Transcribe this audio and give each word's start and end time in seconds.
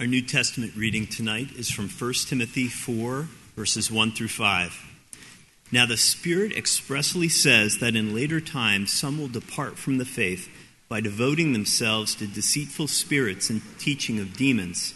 Our 0.00 0.06
New 0.06 0.22
Testament 0.22 0.72
reading 0.74 1.06
tonight 1.06 1.52
is 1.58 1.70
from 1.70 1.86
1 1.86 2.12
Timothy 2.26 2.68
4, 2.68 3.28
verses 3.54 3.90
1 3.90 4.12
through 4.12 4.28
5. 4.28 4.74
Now, 5.70 5.84
the 5.84 5.98
Spirit 5.98 6.56
expressly 6.56 7.28
says 7.28 7.80
that 7.80 7.94
in 7.94 8.14
later 8.14 8.40
times 8.40 8.90
some 8.90 9.18
will 9.18 9.28
depart 9.28 9.76
from 9.76 9.98
the 9.98 10.06
faith 10.06 10.48
by 10.88 11.02
devoting 11.02 11.52
themselves 11.52 12.14
to 12.14 12.26
deceitful 12.26 12.88
spirits 12.88 13.50
and 13.50 13.60
teaching 13.78 14.18
of 14.18 14.38
demons, 14.38 14.94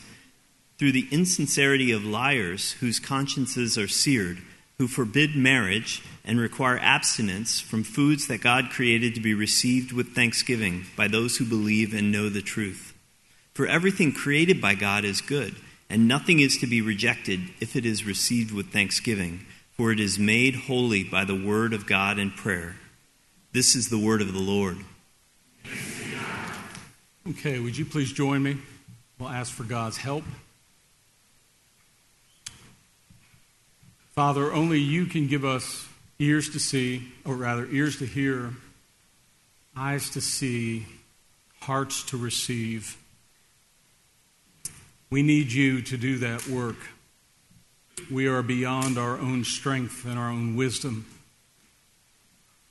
through 0.78 0.92
the 0.92 1.08
insincerity 1.10 1.92
of 1.92 2.02
liars 2.02 2.72
whose 2.80 2.98
consciences 2.98 3.76
are 3.76 3.86
seared, 3.86 4.38
who 4.78 4.88
forbid 4.88 5.36
marriage 5.36 6.02
and 6.24 6.40
require 6.40 6.78
abstinence 6.78 7.60
from 7.60 7.84
foods 7.84 8.26
that 8.28 8.40
God 8.40 8.70
created 8.70 9.14
to 9.16 9.20
be 9.20 9.34
received 9.34 9.92
with 9.92 10.14
thanksgiving 10.14 10.86
by 10.96 11.08
those 11.08 11.36
who 11.36 11.44
believe 11.44 11.92
and 11.92 12.10
know 12.10 12.30
the 12.30 12.40
truth. 12.40 12.93
For 13.54 13.68
everything 13.68 14.12
created 14.12 14.60
by 14.60 14.74
God 14.74 15.04
is 15.04 15.20
good, 15.20 15.54
and 15.88 16.08
nothing 16.08 16.40
is 16.40 16.58
to 16.58 16.66
be 16.66 16.82
rejected 16.82 17.40
if 17.60 17.76
it 17.76 17.86
is 17.86 18.04
received 18.04 18.50
with 18.52 18.72
thanksgiving, 18.72 19.46
for 19.76 19.92
it 19.92 20.00
is 20.00 20.18
made 20.18 20.56
holy 20.56 21.04
by 21.04 21.24
the 21.24 21.40
word 21.40 21.72
of 21.72 21.86
God 21.86 22.18
and 22.18 22.34
prayer. 22.34 22.74
This 23.52 23.76
is 23.76 23.90
the 23.90 23.98
word 23.98 24.20
of 24.20 24.32
the 24.32 24.40
Lord. 24.40 24.78
Okay, 27.30 27.60
would 27.60 27.78
you 27.78 27.84
please 27.84 28.12
join 28.12 28.42
me? 28.42 28.58
We'll 29.20 29.28
ask 29.28 29.52
for 29.52 29.62
God's 29.62 29.98
help. 29.98 30.24
Father, 34.16 34.52
only 34.52 34.80
you 34.80 35.06
can 35.06 35.28
give 35.28 35.44
us 35.44 35.88
ears 36.18 36.50
to 36.50 36.58
see, 36.58 37.12
or 37.24 37.36
rather, 37.36 37.66
ears 37.66 37.98
to 37.98 38.06
hear, 38.06 38.52
eyes 39.76 40.10
to 40.10 40.20
see, 40.20 40.86
hearts 41.60 42.02
to 42.04 42.16
receive 42.16 42.96
we 45.14 45.22
need 45.22 45.52
you 45.52 45.80
to 45.80 45.96
do 45.96 46.18
that 46.18 46.48
work. 46.48 46.74
We 48.10 48.26
are 48.26 48.42
beyond 48.42 48.98
our 48.98 49.16
own 49.16 49.44
strength 49.44 50.04
and 50.04 50.18
our 50.18 50.28
own 50.28 50.56
wisdom. 50.56 51.06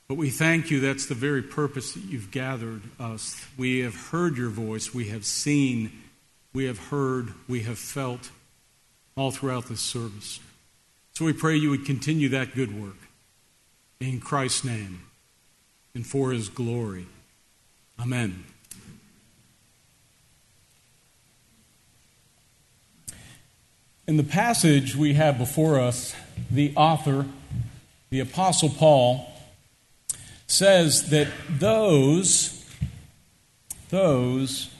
But 0.08 0.18
we 0.18 0.28
thank 0.28 0.70
you, 0.70 0.78
that's 0.78 1.06
the 1.06 1.14
very 1.14 1.40
purpose 1.40 1.94
that 1.94 2.04
you've 2.04 2.30
gathered 2.30 2.82
us. 3.00 3.42
We 3.56 3.78
have 3.78 3.94
heard 3.94 4.36
your 4.36 4.50
voice, 4.50 4.92
we 4.92 5.06
have 5.08 5.24
seen, 5.24 5.90
we 6.52 6.66
have 6.66 6.78
heard, 6.90 7.32
we 7.48 7.60
have 7.60 7.78
felt 7.78 8.30
all 9.16 9.30
throughout 9.30 9.68
this 9.68 9.80
service. 9.80 10.38
So 11.14 11.24
we 11.24 11.32
pray 11.32 11.56
you 11.56 11.70
would 11.70 11.86
continue 11.86 12.28
that 12.28 12.54
good 12.54 12.78
work 12.78 12.98
in 14.00 14.20
Christ's 14.20 14.64
name 14.64 15.00
and 15.94 16.06
for 16.06 16.32
his 16.32 16.50
glory. 16.50 17.06
Amen. 17.98 18.44
In 24.06 24.18
the 24.18 24.24
passage 24.24 24.94
we 24.94 25.14
have 25.14 25.38
before 25.38 25.80
us, 25.80 26.14
the 26.50 26.74
author, 26.76 27.24
the 28.10 28.20
Apostle 28.20 28.68
Paul, 28.68 29.32
says 30.46 31.08
that 31.08 31.28
those, 31.48 32.68
those 33.88 34.70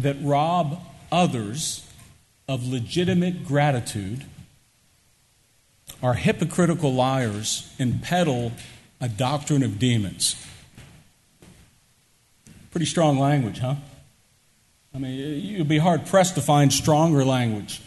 that 0.00 0.16
rob 0.20 0.82
others 1.12 1.88
of 2.48 2.66
legitimate 2.66 3.44
gratitude 3.44 4.24
are 6.02 6.14
hypocritical 6.14 6.92
liars 6.92 7.72
and 7.78 8.02
peddle 8.02 8.50
a 9.00 9.08
doctrine 9.08 9.62
of 9.62 9.78
demons. 9.78 10.34
Pretty 12.72 12.86
strong 12.86 13.16
language, 13.16 13.60
huh? 13.60 13.76
I 14.92 14.98
mean, 14.98 15.40
you'd 15.40 15.68
be 15.68 15.78
hard 15.78 16.04
pressed 16.06 16.34
to 16.34 16.40
find 16.40 16.72
stronger 16.72 17.24
language 17.24 17.80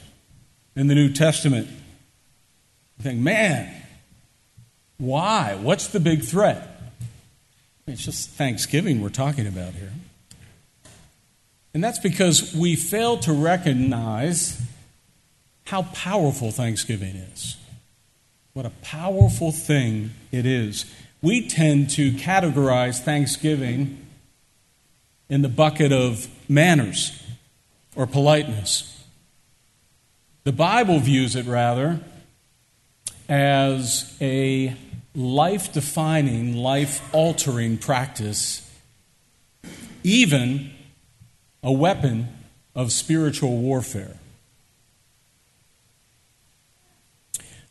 in 0.80 0.88
the 0.88 0.95
New 0.95 1.11
Testament. 1.11 1.67
You 1.67 3.03
think, 3.03 3.19
man, 3.19 3.69
why? 4.97 5.58
What's 5.61 5.88
the 5.88 5.99
big 5.99 6.23
threat? 6.23 6.81
It's 7.85 8.06
just 8.06 8.29
Thanksgiving 8.29 9.01
we're 9.01 9.09
talking 9.09 9.45
about 9.45 9.73
here. 9.73 9.91
And 11.73 11.84
that's 11.84 12.00
because 12.00 12.56
we 12.56 12.78
fail 12.78 13.17
to 13.17 13.34
recognize 13.34 14.62
how 15.66 15.81
powerful 15.94 16.50
Thanksgiving 16.50 17.16
is. 17.16 17.57
What 18.53 18.66
a 18.66 18.72
powerful 18.81 19.51
thing 19.51 20.11
it 20.31 20.46
is. 20.46 20.85
We 21.22 21.46
tend 21.46 21.90
to 21.91 22.13
categorize 22.13 23.01
Thanksgiving 23.01 24.06
in 25.28 25.41
the 25.41 25.50
bucket 25.50 25.91
of 25.91 26.29
manners 26.47 27.22
or 27.97 28.07
politeness. 28.07 28.88
The 30.49 30.53
Bible 30.53 30.97
views 30.97 31.35
it 31.35 31.45
rather 31.45 31.99
as 33.29 34.17
a 34.19 34.75
life 35.13 35.71
defining, 35.71 36.55
life 36.55 37.07
altering 37.13 37.77
practice, 37.77 38.67
even 40.03 40.71
a 41.61 41.71
weapon 41.71 42.29
of 42.73 42.91
spiritual 42.91 43.57
warfare. 43.57 44.17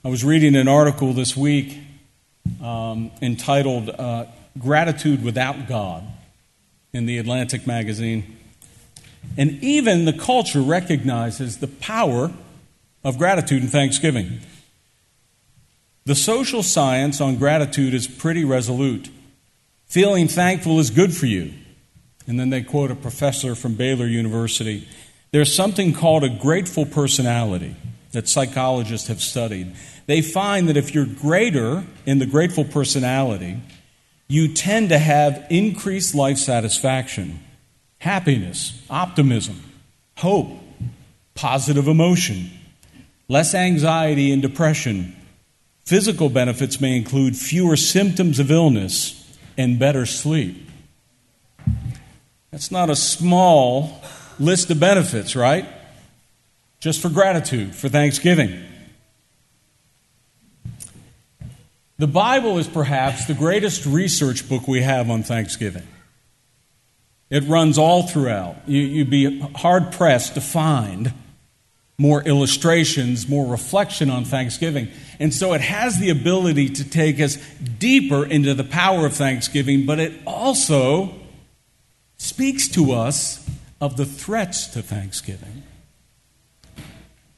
I 0.04 0.08
was 0.08 0.22
reading 0.22 0.54
an 0.54 0.68
article 0.68 1.12
this 1.12 1.36
week 1.36 1.80
um, 2.62 3.10
entitled 3.20 3.90
uh, 3.90 4.26
Gratitude 4.56 5.24
Without 5.24 5.66
God 5.66 6.04
in 6.92 7.06
the 7.06 7.18
Atlantic 7.18 7.66
magazine. 7.66 8.36
And 9.36 9.64
even 9.64 10.04
the 10.04 10.12
culture 10.12 10.62
recognizes 10.62 11.56
the 11.56 11.66
power 11.66 12.30
of 13.08 13.16
gratitude 13.16 13.62
and 13.62 13.72
thanksgiving. 13.72 14.40
The 16.04 16.14
social 16.14 16.62
science 16.62 17.20
on 17.20 17.36
gratitude 17.36 17.94
is 17.94 18.06
pretty 18.06 18.44
resolute. 18.44 19.08
Feeling 19.86 20.28
thankful 20.28 20.78
is 20.78 20.90
good 20.90 21.14
for 21.14 21.26
you. 21.26 21.52
And 22.26 22.38
then 22.38 22.50
they 22.50 22.62
quote 22.62 22.90
a 22.90 22.94
professor 22.94 23.54
from 23.54 23.74
Baylor 23.74 24.06
University. 24.06 24.86
There's 25.30 25.54
something 25.54 25.94
called 25.94 26.22
a 26.22 26.28
grateful 26.28 26.84
personality 26.84 27.76
that 28.12 28.28
psychologists 28.28 29.08
have 29.08 29.22
studied. 29.22 29.74
They 30.06 30.20
find 30.20 30.68
that 30.68 30.76
if 30.76 30.94
you're 30.94 31.06
greater 31.06 31.84
in 32.04 32.18
the 32.18 32.26
grateful 32.26 32.64
personality, 32.64 33.58
you 34.28 34.52
tend 34.52 34.90
to 34.90 34.98
have 34.98 35.46
increased 35.48 36.14
life 36.14 36.36
satisfaction, 36.36 37.40
happiness, 37.98 38.82
optimism, 38.90 39.62
hope, 40.18 40.48
positive 41.34 41.88
emotion, 41.88 42.50
less 43.28 43.54
anxiety 43.54 44.32
and 44.32 44.40
depression. 44.40 45.14
Physical 45.84 46.28
benefits 46.28 46.80
may 46.80 46.96
include 46.96 47.36
fewer 47.36 47.76
symptoms 47.76 48.38
of 48.38 48.50
illness 48.50 49.38
and 49.56 49.78
better 49.78 50.06
sleep. 50.06 50.68
That's 52.50 52.70
not 52.70 52.90
a 52.90 52.96
small 52.96 54.02
list 54.38 54.70
of 54.70 54.80
benefits, 54.80 55.36
right? 55.36 55.66
Just 56.80 57.02
for 57.02 57.08
gratitude, 57.08 57.74
for 57.74 57.88
thanksgiving. 57.88 58.64
The 61.98 62.06
Bible 62.06 62.58
is 62.58 62.68
perhaps 62.68 63.26
the 63.26 63.34
greatest 63.34 63.84
research 63.84 64.48
book 64.48 64.68
we 64.68 64.82
have 64.82 65.10
on 65.10 65.24
Thanksgiving. 65.24 65.86
It 67.28 67.42
runs 67.44 67.76
all 67.76 68.04
throughout. 68.04 68.56
You, 68.68 68.98
would 68.98 69.10
be 69.10 69.40
hard 69.56 69.92
pressed 69.92 70.34
to 70.34 70.40
find 70.40 71.12
more 72.00 72.22
illustrations, 72.22 73.28
more 73.28 73.44
reflection 73.44 74.08
on 74.08 74.24
Thanksgiving. 74.24 74.88
And 75.18 75.34
so 75.34 75.52
it 75.52 75.60
has 75.60 75.98
the 75.98 76.10
ability 76.10 76.68
to 76.70 76.88
take 76.88 77.18
us 77.18 77.36
deeper 77.78 78.24
into 78.24 78.54
the 78.54 78.62
power 78.62 79.04
of 79.06 79.14
Thanksgiving, 79.14 79.84
but 79.84 79.98
it 79.98 80.12
also 80.24 81.12
speaks 82.16 82.68
to 82.68 82.92
us 82.92 83.44
of 83.80 83.96
the 83.96 84.04
threats 84.04 84.68
to 84.68 84.82
Thanksgiving. 84.82 85.64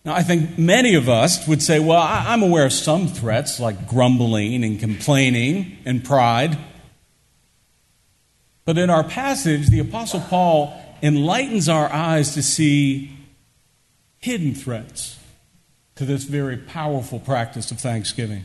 Now, 0.04 0.14
I 0.14 0.22
think 0.22 0.58
many 0.58 0.94
of 0.94 1.08
us 1.08 1.46
would 1.48 1.62
say, 1.62 1.78
well, 1.78 2.02
I'm 2.02 2.42
aware 2.42 2.66
of 2.66 2.72
some 2.72 3.06
threats 3.06 3.60
like 3.60 3.88
grumbling 3.88 4.62
and 4.62 4.78
complaining 4.78 5.78
and 5.86 6.04
pride. 6.04 6.58
But 8.66 8.76
in 8.76 8.90
our 8.90 9.04
passage, 9.04 9.68
the 9.68 9.80
Apostle 9.80 10.20
Paul 10.20 10.74
enlightens 11.02 11.66
our 11.68 11.90
eyes 11.90 12.34
to 12.34 12.42
see 12.42 13.16
hidden 14.20 14.54
threats 14.54 15.18
to 15.96 16.04
this 16.04 16.24
very 16.24 16.56
powerful 16.56 17.18
practice 17.18 17.70
of 17.70 17.80
thanksgiving. 17.80 18.44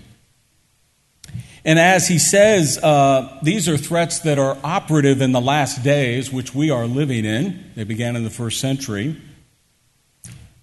And 1.63 1.79
as 1.79 2.07
he 2.07 2.19
says, 2.19 2.77
uh, 2.77 3.39
these 3.41 3.67
are 3.67 3.77
threats 3.77 4.19
that 4.19 4.37
are 4.37 4.57
operative 4.63 5.21
in 5.21 5.31
the 5.31 5.41
last 5.41 5.83
days, 5.83 6.31
which 6.31 6.53
we 6.53 6.69
are 6.69 6.85
living 6.85 7.25
in. 7.25 7.71
They 7.75 7.83
began 7.83 8.15
in 8.15 8.23
the 8.23 8.29
first 8.29 8.59
century. 8.59 9.17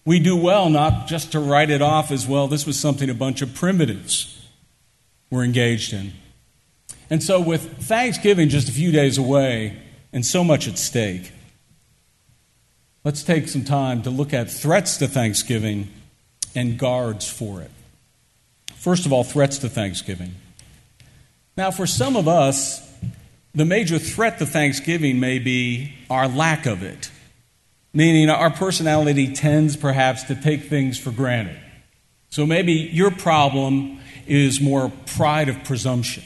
We 0.05 0.19
do 0.20 0.37
well 0.37 0.70
not 0.70 1.09
just 1.09 1.32
to 1.32 1.41
write 1.41 1.70
it 1.70 1.82
off 1.82 2.11
as 2.11 2.26
well, 2.26 2.49
this 2.49 2.67
was 2.67 2.79
something 2.79 3.11
a 3.11 3.14
bunch 3.14 3.43
of 3.43 3.55
primitives 3.55 4.49
were 5.31 5.43
engaged 5.43 5.93
in. 5.93 6.12
And 7.11 7.23
so, 7.23 7.41
with 7.41 7.79
Thanksgiving 7.85 8.49
just 8.49 8.69
a 8.69 8.73
few 8.73 8.93
days 8.93 9.19
away 9.19 9.76
and 10.12 10.25
so 10.25 10.43
much 10.44 10.69
at 10.69 10.79
stake, 10.79 11.32
let's 13.04 13.22
take 13.22 13.49
some 13.49 13.64
time 13.64 14.02
to 14.02 14.10
look 14.10 14.32
at 14.32 14.50
threats 14.50 14.99
to 14.99 15.08
Thanksgiving 15.08 15.88
and 16.54 16.78
guards 16.78 17.28
for 17.28 17.60
it. 17.60 17.70
First 18.75 19.06
of 19.06 19.12
all, 19.12 19.25
threats 19.25 19.58
to 19.58 19.69
Thanksgiving. 19.69 20.34
Now, 21.56 21.70
for 21.70 21.87
some 21.87 22.16
of 22.16 22.28
us, 22.28 22.81
the 23.54 23.64
major 23.64 23.99
threat 23.99 24.38
to 24.38 24.46
Thanksgiving 24.46 25.20
may 25.20 25.38
be 25.38 25.94
our 26.08 26.26
lack 26.26 26.66
of 26.66 26.82
it, 26.82 27.10
meaning 27.93 28.31
our 28.31 28.50
personality 28.50 29.34
tends 29.34 29.76
perhaps 29.76 30.25
to 30.25 30.34
take 30.34 30.64
things 30.64 30.99
for 30.99 31.10
granted. 31.10 31.58
So 32.31 32.46
maybe 32.46 32.72
your 32.72 33.10
problem 33.10 34.00
is 34.26 34.60
more 34.60 34.90
pride 35.04 35.49
of 35.50 35.62
presumption. 35.64 36.25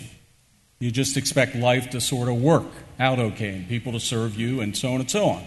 You 0.78 0.90
just 0.90 1.16
expect 1.16 1.56
life 1.56 1.90
to 1.90 2.00
sort 2.00 2.28
of 2.28 2.40
work 2.40 2.66
out 3.00 3.18
okay 3.18 3.48
and 3.48 3.68
people 3.68 3.92
to 3.92 4.00
serve 4.00 4.36
you 4.36 4.60
and 4.60 4.76
so 4.76 4.92
on 4.92 5.00
and 5.00 5.10
so 5.10 5.26
on. 5.26 5.44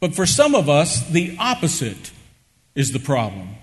But 0.00 0.14
for 0.14 0.26
some 0.26 0.54
of 0.54 0.68
us, 0.68 1.08
the 1.08 1.36
opposite 1.38 2.12
is 2.74 2.92
the 2.92 3.00
problem. 3.00 3.56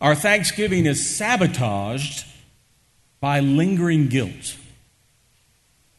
Our 0.00 0.14
Thanksgiving 0.14 0.86
is 0.86 1.16
sabotaged 1.16 2.26
by 3.20 3.40
lingering 3.40 4.08
guilt. 4.08 4.56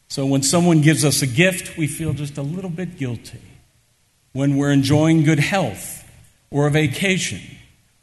So 0.10 0.26
when 0.26 0.44
someone 0.44 0.82
gives 0.82 1.04
us 1.04 1.22
a 1.22 1.28
gift, 1.28 1.78
we 1.78 1.88
feel 1.88 2.14
just 2.14 2.38
a 2.38 2.42
little 2.42 2.70
bit 2.70 2.98
guilty. 2.98 3.42
When 4.34 4.58
we're 4.58 4.72
enjoying 4.72 5.24
good 5.24 5.40
health 5.40 6.04
or 6.52 6.68
a 6.68 6.72
vacation, 6.72 7.42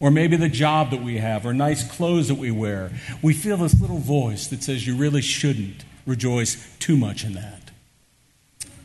or 0.00 0.10
maybe 0.10 0.36
the 0.36 0.48
job 0.48 0.90
that 0.90 1.02
we 1.02 1.18
have, 1.18 1.46
or 1.46 1.54
nice 1.54 1.88
clothes 1.88 2.28
that 2.28 2.34
we 2.34 2.50
wear, 2.50 2.90
we 3.22 3.32
feel 3.32 3.58
this 3.58 3.80
little 3.80 3.98
voice 3.98 4.48
that 4.48 4.62
says 4.62 4.86
you 4.86 4.96
really 4.96 5.22
shouldn't 5.22 5.84
rejoice 6.06 6.76
too 6.78 6.96
much 6.96 7.24
in 7.24 7.34
that. 7.34 7.71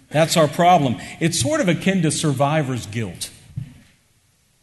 That's 0.09 0.37
our 0.37 0.47
problem. 0.47 0.97
It's 1.19 1.39
sort 1.39 1.59
of 1.59 1.67
akin 1.67 2.01
to 2.03 2.11
survivor's 2.11 2.85
guilt. 2.85 3.29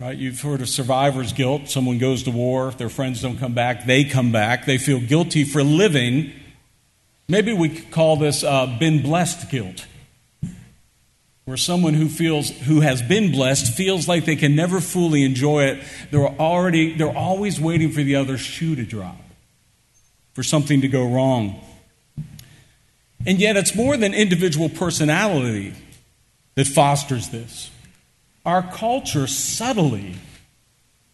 Right? 0.01 0.17
You've 0.17 0.41
heard 0.41 0.61
of 0.61 0.69
survivor's 0.69 1.33
guilt. 1.33 1.69
Someone 1.69 1.99
goes 1.99 2.25
to 2.25 2.31
war, 2.31 2.73
their 2.73 2.89
friends 2.89 3.23
don't 3.23 3.39
come 3.39 3.55
back, 3.55 3.87
they 3.87 4.05
come 4.05 4.33
back, 4.33 4.67
they 4.67 4.79
feel 4.79 5.01
guilty 5.01 5.45
for 5.45 5.63
living. 5.63 6.33
Maybe 7.29 7.53
we 7.53 7.69
could 7.69 7.91
call 7.91 8.17
this 8.17 8.43
uh, 8.43 8.77
been 8.79 9.03
blessed 9.03 9.51
guilt. 9.51 9.87
Where 11.45 11.57
someone 11.59 11.93
who 11.95 12.09
feels 12.09 12.51
who 12.51 12.81
has 12.81 13.03
been 13.03 13.31
blessed 13.31 13.75
feels 13.75 14.09
like 14.09 14.25
they 14.25 14.37
can 14.37 14.57
never 14.57 14.81
fully 14.81 15.25
enjoy 15.25 15.65
it. 15.65 15.85
They're 16.11 16.27
already 16.27 16.95
they're 16.97 17.17
always 17.17 17.61
waiting 17.61 17.91
for 17.93 18.03
the 18.03 18.17
other 18.17 18.39
shoe 18.39 18.75
to 18.75 18.85
drop, 18.85 19.21
for 20.33 20.43
something 20.43 20.81
to 20.81 20.89
go 20.89 21.07
wrong. 21.07 21.61
And 23.27 23.39
yet 23.39 23.57
it's 23.57 23.75
more 23.75 23.97
than 23.97 24.15
individual 24.15 24.69
personality 24.69 25.75
that 26.55 26.67
fosters 26.67 27.31
this. 27.31 27.71
Our 28.45 28.63
culture 28.63 29.27
subtly 29.27 30.17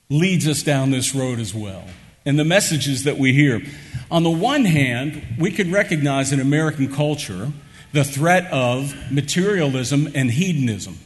leads 0.09 0.49
us 0.49 0.63
down 0.63 0.91
this 0.91 1.15
road 1.15 1.39
as 1.39 1.55
well. 1.55 1.85
And 2.27 2.39
the 2.39 2.45
messages 2.45 3.05
that 3.05 3.17
we 3.17 3.33
hear. 3.33 3.63
On 4.11 4.25
the 4.25 4.31
one 4.31 4.65
hand, 4.65 5.37
we 5.39 5.51
can 5.53 5.73
recognize 5.73 6.33
in 6.33 6.41
American 6.41 6.93
culture 6.93 7.53
the 7.93 8.05
threat 8.05 8.51
of 8.53 8.95
materialism 9.11 10.09
and 10.15 10.31
hedonism. 10.31 10.99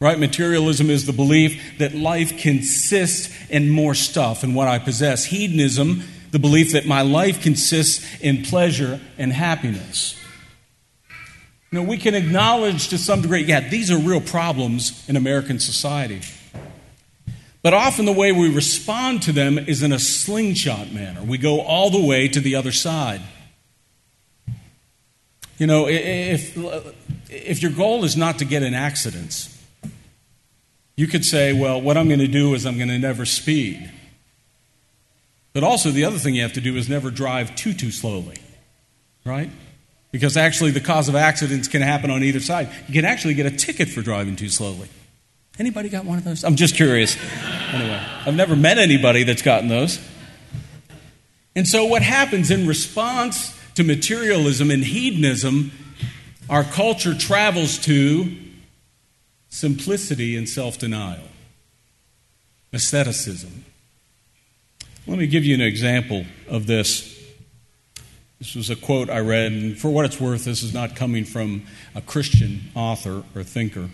Right? 0.00 0.18
Materialism 0.18 0.90
is 0.90 1.06
the 1.06 1.12
belief 1.12 1.78
that 1.78 1.94
life 1.94 2.38
consists 2.40 3.34
in 3.50 3.68
more 3.68 3.94
stuff 3.94 4.44
and 4.44 4.54
what 4.54 4.68
I 4.68 4.78
possess. 4.78 5.24
Hedonism, 5.24 6.04
the 6.30 6.38
belief 6.38 6.72
that 6.72 6.86
my 6.86 7.02
life 7.02 7.42
consists 7.42 8.20
in 8.20 8.42
pleasure 8.42 9.00
and 9.16 9.32
happiness. 9.32 10.18
Know, 11.70 11.82
we 11.82 11.98
can 11.98 12.14
acknowledge 12.14 12.88
to 12.88 12.98
some 12.98 13.20
degree, 13.20 13.42
yeah, 13.42 13.60
these 13.68 13.90
are 13.90 13.98
real 13.98 14.22
problems 14.22 15.06
in 15.08 15.16
American 15.16 15.58
society. 15.58 16.22
But 17.62 17.74
often 17.74 18.06
the 18.06 18.12
way 18.12 18.32
we 18.32 18.54
respond 18.54 19.22
to 19.22 19.32
them 19.32 19.58
is 19.58 19.82
in 19.82 19.92
a 19.92 19.98
slingshot 19.98 20.92
manner. 20.92 21.22
We 21.22 21.36
go 21.36 21.60
all 21.60 21.90
the 21.90 22.04
way 22.04 22.28
to 22.28 22.40
the 22.40 22.54
other 22.54 22.72
side. 22.72 23.20
You 25.58 25.66
know, 25.66 25.88
if, 25.88 26.56
if 27.28 27.60
your 27.60 27.72
goal 27.72 28.04
is 28.04 28.16
not 28.16 28.38
to 28.38 28.44
get 28.44 28.62
in 28.62 28.72
accidents, 28.74 29.54
you 30.96 31.06
could 31.06 31.24
say, 31.24 31.52
well, 31.52 31.80
what 31.80 31.96
I'm 31.96 32.06
going 32.08 32.20
to 32.20 32.28
do 32.28 32.54
is 32.54 32.64
I'm 32.64 32.76
going 32.76 32.88
to 32.88 32.98
never 32.98 33.26
speed. 33.26 33.92
But 35.52 35.64
also, 35.64 35.90
the 35.90 36.04
other 36.04 36.18
thing 36.18 36.34
you 36.34 36.42
have 36.42 36.52
to 36.54 36.60
do 36.60 36.76
is 36.76 36.88
never 36.88 37.10
drive 37.10 37.56
too, 37.56 37.72
too 37.72 37.90
slowly, 37.90 38.36
right? 39.24 39.50
Because 40.12 40.36
actually, 40.36 40.70
the 40.70 40.80
cause 40.80 41.08
of 41.08 41.14
accidents 41.14 41.68
can 41.68 41.82
happen 41.82 42.10
on 42.10 42.22
either 42.22 42.40
side. 42.40 42.68
You 42.86 42.94
can 42.94 43.04
actually 43.04 43.34
get 43.34 43.46
a 43.46 43.50
ticket 43.50 43.88
for 43.88 44.02
driving 44.02 44.36
too 44.36 44.48
slowly. 44.48 44.88
Anybody 45.58 45.88
got 45.88 46.04
one 46.04 46.18
of 46.18 46.24
those? 46.24 46.44
I'm 46.44 46.56
just 46.56 46.74
curious. 46.74 47.16
Anyway, 47.68 48.02
I've 48.24 48.34
never 48.34 48.56
met 48.56 48.78
anybody 48.78 49.24
that's 49.24 49.42
gotten 49.42 49.68
those. 49.68 50.00
And 51.54 51.68
so, 51.68 51.84
what 51.84 52.00
happens 52.00 52.50
in 52.50 52.66
response 52.66 53.54
to 53.74 53.84
materialism 53.84 54.70
and 54.70 54.82
hedonism, 54.82 55.70
our 56.48 56.64
culture 56.64 57.14
travels 57.14 57.76
to 57.80 58.34
simplicity 59.50 60.34
and 60.34 60.48
self 60.48 60.78
denial, 60.78 61.28
asceticism. 62.72 63.64
Let 65.08 65.16
me 65.16 65.26
give 65.26 65.46
you 65.46 65.54
an 65.54 65.62
example 65.62 66.26
of 66.48 66.66
this. 66.66 67.18
This 68.38 68.54
was 68.54 68.68
a 68.68 68.76
quote 68.76 69.08
I 69.08 69.20
read, 69.20 69.52
and 69.52 69.78
for 69.78 69.88
what 69.88 70.04
it's 70.04 70.20
worth, 70.20 70.44
this 70.44 70.62
is 70.62 70.74
not 70.74 70.96
coming 70.96 71.24
from 71.24 71.62
a 71.94 72.02
Christian 72.02 72.70
author 72.74 73.24
or 73.34 73.42
thinker. 73.42 73.88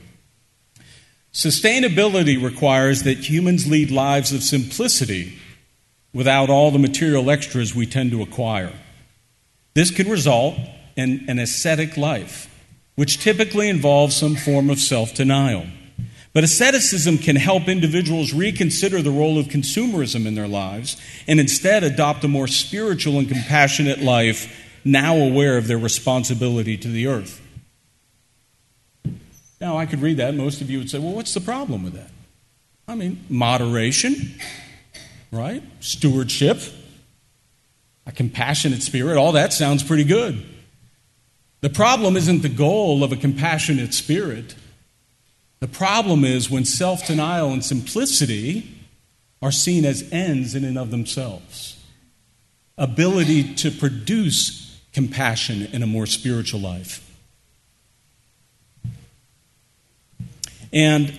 Sustainability 1.33 2.43
requires 2.43 3.05
that 3.05 3.31
humans 3.31 3.71
lead 3.71 3.93
lives 3.93 4.33
of 4.33 4.43
simplicity 4.43 5.39
without 6.13 6.51
all 6.51 6.73
the 6.73 6.81
material 6.81 7.31
extras 7.31 7.77
we 7.77 7.87
tend 7.87 8.11
to 8.11 8.21
acquire. 8.21 8.73
This 9.75 9.93
can 9.93 10.11
result 10.11 10.59
in 10.97 11.27
an 11.29 11.39
ascetic 11.39 11.97
life, 11.97 12.53
which 12.97 13.23
typically 13.23 13.69
involves 13.69 14.17
some 14.17 14.35
form 14.35 14.69
of 14.69 14.81
self 14.81 15.15
denial. 15.15 15.67
But 16.35 16.43
asceticism 16.43 17.19
can 17.19 17.37
help 17.37 17.69
individuals 17.69 18.35
reconsider 18.35 19.01
the 19.01 19.13
role 19.13 19.39
of 19.39 19.47
consumerism 19.47 20.27
in 20.27 20.35
their 20.35 20.49
lives 20.49 21.01
and 21.29 21.39
instead 21.39 21.85
adopt 21.85 22.25
a 22.25 22.29
more 22.29 22.49
spiritual 22.49 23.21
and 23.21 23.29
compassionate 23.29 24.01
life, 24.01 24.53
now 24.85 25.17
aware 25.17 25.57
of 25.57 25.69
their 25.69 25.79
responsibility 25.79 26.77
to 26.77 26.89
the 26.89 27.07
earth. 27.07 27.41
Now, 29.61 29.79
I 29.79 29.87
could 29.87 30.03
read 30.03 30.17
that, 30.17 30.35
most 30.35 30.61
of 30.61 30.69
you 30.69 30.79
would 30.79 30.91
say, 30.91 30.99
well, 30.99 31.13
what's 31.13 31.33
the 31.33 31.41
problem 31.41 31.85
with 31.85 31.95
that? 31.95 32.11
I 32.89 32.97
mean, 32.97 33.25
moderation, 33.29 34.35
right? 35.31 35.63
Stewardship, 35.79 36.59
a 38.07 38.13
compassionate 38.13 38.83
spirit, 38.83 39.17
all 39.17 39.33
that 39.33 39.53
sounds 39.53 39.85
pretty 39.85 40.05
good. 40.05 40.45
The 41.61 41.71
problem 41.71 42.17
isn't 42.17 42.43
the 42.43 42.49
goal 42.49 43.05
of 43.05 43.13
a 43.13 43.17
compassionate 43.17 43.95
spirit. 43.95 44.57
The 45.61 45.69
problem 45.69 46.25
is 46.25 46.51
when 46.51 46.65
self 46.65 47.07
denial 47.07 47.51
and 47.51 47.65
simplicity 47.65 48.71
are 49.41 49.53
seen 49.53 49.85
as 49.85 50.09
ends 50.11 50.55
in 50.55 50.65
and 50.65 50.79
of 50.79 50.91
themselves. 50.91 51.83
Ability 52.77 53.55
to 53.55 53.71
produce 53.71 54.81
compassion 54.93 55.69
in 55.73 55.83
a 55.83 55.87
more 55.87 56.07
spiritual 56.07 56.61
life. 56.61 57.01
And 60.73 61.13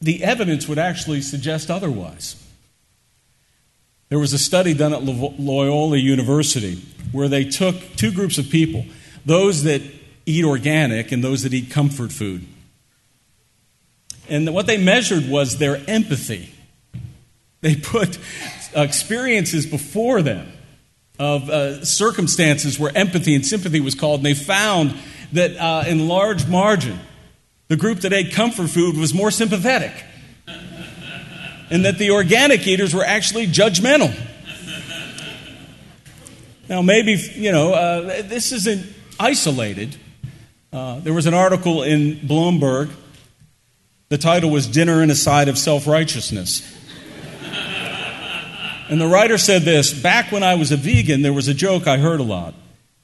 the 0.00 0.22
evidence 0.22 0.68
would 0.68 0.78
actually 0.78 1.22
suggest 1.22 1.70
otherwise. 1.70 2.36
There 4.10 4.18
was 4.18 4.32
a 4.32 4.38
study 4.38 4.74
done 4.74 4.92
at 4.92 5.02
Loyola 5.02 5.96
University 5.96 6.82
where 7.10 7.28
they 7.28 7.44
took 7.44 7.76
two 7.96 8.12
groups 8.12 8.36
of 8.38 8.50
people 8.50 8.84
those 9.24 9.62
that 9.62 9.80
eat 10.26 10.44
organic 10.44 11.12
and 11.12 11.24
those 11.24 11.42
that 11.42 11.54
eat 11.54 11.70
comfort 11.70 12.12
food. 12.12 12.46
And 14.28 14.52
what 14.54 14.66
they 14.66 14.78
measured 14.78 15.28
was 15.28 15.58
their 15.58 15.82
empathy. 15.88 16.52
They 17.60 17.76
put 17.76 18.18
experiences 18.74 19.66
before 19.66 20.22
them 20.22 20.52
of 21.18 21.48
uh, 21.48 21.84
circumstances 21.84 22.78
where 22.78 22.90
empathy 22.96 23.34
and 23.34 23.46
sympathy 23.46 23.80
was 23.80 23.94
called, 23.94 24.20
and 24.20 24.26
they 24.26 24.34
found 24.34 24.94
that 25.32 25.56
uh, 25.56 25.84
in 25.86 26.08
large 26.08 26.46
margin, 26.46 26.98
the 27.68 27.76
group 27.76 28.00
that 28.00 28.12
ate 28.12 28.32
comfort 28.32 28.68
food 28.68 28.96
was 28.96 29.14
more 29.14 29.30
sympathetic, 29.30 29.92
and 31.70 31.84
that 31.84 31.98
the 31.98 32.10
organic 32.10 32.66
eaters 32.66 32.94
were 32.94 33.04
actually 33.04 33.46
judgmental. 33.46 34.14
Now, 36.68 36.82
maybe, 36.82 37.12
you 37.34 37.52
know, 37.52 37.74
uh, 37.74 38.22
this 38.22 38.52
isn't 38.52 38.86
isolated. 39.20 39.96
Uh, 40.72 40.98
there 41.00 41.12
was 41.12 41.26
an 41.26 41.34
article 41.34 41.82
in 41.82 42.16
Bloomberg 42.16 42.90
the 44.14 44.18
title 44.18 44.48
was 44.48 44.68
Dinner 44.68 45.02
and 45.02 45.10
a 45.10 45.16
Side 45.16 45.48
of 45.48 45.58
Self 45.58 45.88
Righteousness. 45.88 46.62
and 48.88 49.00
the 49.00 49.08
writer 49.08 49.36
said 49.36 49.62
this 49.62 49.92
Back 49.92 50.30
when 50.30 50.44
I 50.44 50.54
was 50.54 50.70
a 50.70 50.76
vegan, 50.76 51.22
there 51.22 51.32
was 51.32 51.48
a 51.48 51.52
joke 51.52 51.88
I 51.88 51.96
heard 51.96 52.20
a 52.20 52.22
lot. 52.22 52.54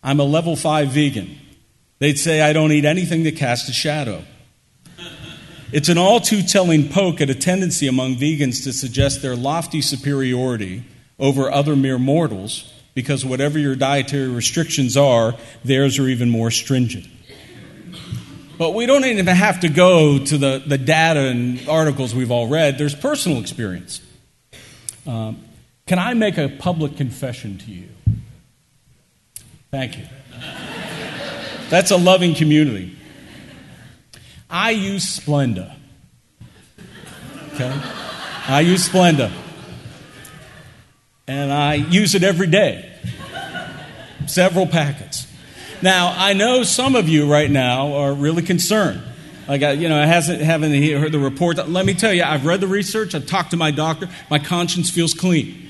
I'm 0.04 0.20
a 0.20 0.24
level 0.24 0.54
5 0.54 0.90
vegan. 0.90 1.36
They'd 1.98 2.16
say 2.16 2.42
I 2.42 2.52
don't 2.52 2.70
eat 2.70 2.84
anything 2.84 3.24
that 3.24 3.34
casts 3.34 3.68
a 3.68 3.72
shadow. 3.72 4.22
It's 5.72 5.88
an 5.88 5.98
all 5.98 6.20
too 6.20 6.42
telling 6.44 6.88
poke 6.88 7.20
at 7.20 7.28
a 7.28 7.34
tendency 7.34 7.88
among 7.88 8.14
vegans 8.14 8.62
to 8.62 8.72
suggest 8.72 9.20
their 9.20 9.34
lofty 9.34 9.82
superiority 9.82 10.84
over 11.18 11.50
other 11.50 11.74
mere 11.74 11.98
mortals 11.98 12.72
because 12.94 13.24
whatever 13.24 13.58
your 13.58 13.74
dietary 13.74 14.28
restrictions 14.28 14.96
are, 14.96 15.34
theirs 15.64 15.98
are 15.98 16.06
even 16.06 16.30
more 16.30 16.52
stringent. 16.52 17.08
But 18.60 18.74
we 18.74 18.84
don't 18.84 19.06
even 19.06 19.24
have 19.24 19.60
to 19.60 19.70
go 19.70 20.18
to 20.22 20.36
the, 20.36 20.62
the 20.66 20.76
data 20.76 21.20
and 21.20 21.66
articles 21.66 22.14
we've 22.14 22.30
all 22.30 22.46
read. 22.46 22.76
There's 22.76 22.94
personal 22.94 23.38
experience. 23.40 24.02
Um, 25.06 25.42
can 25.86 25.98
I 25.98 26.12
make 26.12 26.36
a 26.36 26.50
public 26.50 26.98
confession 26.98 27.56
to 27.56 27.70
you? 27.70 27.88
Thank 29.70 29.96
you. 29.96 30.04
That's 31.70 31.90
a 31.90 31.96
loving 31.96 32.34
community. 32.34 32.98
I 34.50 34.72
use 34.72 35.18
Splenda. 35.18 35.74
Okay? 37.54 37.72
I 38.46 38.60
use 38.60 38.86
Splenda. 38.86 39.32
And 41.26 41.50
I 41.50 41.76
use 41.76 42.14
it 42.14 42.22
every 42.22 42.48
day. 42.48 42.92
Several 44.26 44.66
packets. 44.66 45.19
Now, 45.82 46.14
I 46.16 46.34
know 46.34 46.62
some 46.62 46.94
of 46.94 47.08
you 47.08 47.30
right 47.30 47.50
now 47.50 47.94
are 47.94 48.12
really 48.12 48.42
concerned. 48.42 49.02
Like, 49.48 49.62
I, 49.62 49.72
you 49.72 49.88
know, 49.88 50.00
I 50.00 50.06
hasn't, 50.06 50.40
haven't 50.42 50.72
heard 50.72 51.12
the 51.12 51.18
report. 51.18 51.56
Let 51.68 51.86
me 51.86 51.94
tell 51.94 52.12
you, 52.12 52.22
I've 52.22 52.44
read 52.44 52.60
the 52.60 52.68
research, 52.68 53.14
I've 53.14 53.26
talked 53.26 53.52
to 53.52 53.56
my 53.56 53.70
doctor, 53.70 54.08
my 54.30 54.38
conscience 54.38 54.90
feels 54.90 55.14
clean. 55.14 55.68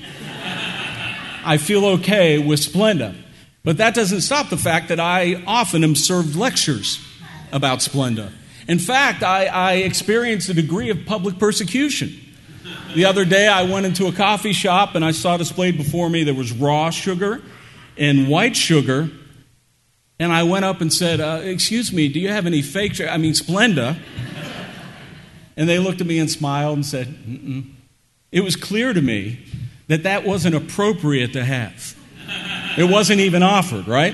I 1.43 1.57
feel 1.57 1.85
okay 1.85 2.37
with 2.37 2.59
Splenda. 2.59 3.15
But 3.63 3.77
that 3.77 3.95
doesn't 3.95 4.21
stop 4.21 4.49
the 4.49 4.57
fact 4.57 4.89
that 4.89 4.99
I 4.99 5.43
often 5.47 5.83
am 5.83 5.95
served 5.95 6.35
lectures 6.35 6.99
about 7.51 7.79
Splenda. 7.79 8.31
In 8.67 8.79
fact, 8.79 9.23
I, 9.23 9.45
I 9.45 9.73
experienced 9.73 10.49
a 10.49 10.53
degree 10.53 10.89
of 10.89 11.05
public 11.05 11.39
persecution. 11.39 12.13
The 12.95 13.05
other 13.05 13.25
day, 13.25 13.47
I 13.47 13.63
went 13.63 13.85
into 13.85 14.07
a 14.07 14.11
coffee 14.11 14.53
shop 14.53 14.95
and 14.95 15.03
I 15.03 15.11
saw 15.11 15.37
displayed 15.37 15.77
before 15.77 16.09
me 16.09 16.23
there 16.23 16.33
was 16.33 16.51
raw 16.51 16.89
sugar 16.89 17.41
and 17.97 18.27
white 18.27 18.55
sugar. 18.55 19.09
And 20.21 20.31
I 20.31 20.43
went 20.43 20.65
up 20.65 20.81
and 20.81 20.93
said, 20.93 21.19
uh, 21.19 21.39
Excuse 21.43 21.91
me, 21.91 22.07
do 22.07 22.19
you 22.19 22.29
have 22.29 22.45
any 22.45 22.61
fake 22.61 22.93
sugar? 22.93 23.09
I 23.09 23.17
mean, 23.17 23.33
Splenda. 23.33 23.97
And 25.57 25.67
they 25.67 25.79
looked 25.79 25.99
at 25.99 26.05
me 26.05 26.19
and 26.19 26.29
smiled 26.29 26.75
and 26.75 26.85
said, 26.85 27.07
Mm-mm. 27.07 27.71
It 28.31 28.41
was 28.41 28.55
clear 28.55 28.93
to 28.93 29.01
me 29.01 29.43
that 29.87 30.03
that 30.03 30.23
wasn't 30.23 30.53
appropriate 30.53 31.33
to 31.33 31.43
have. 31.43 31.97
It 32.77 32.83
wasn't 32.83 33.19
even 33.19 33.41
offered, 33.41 33.87
right? 33.87 34.13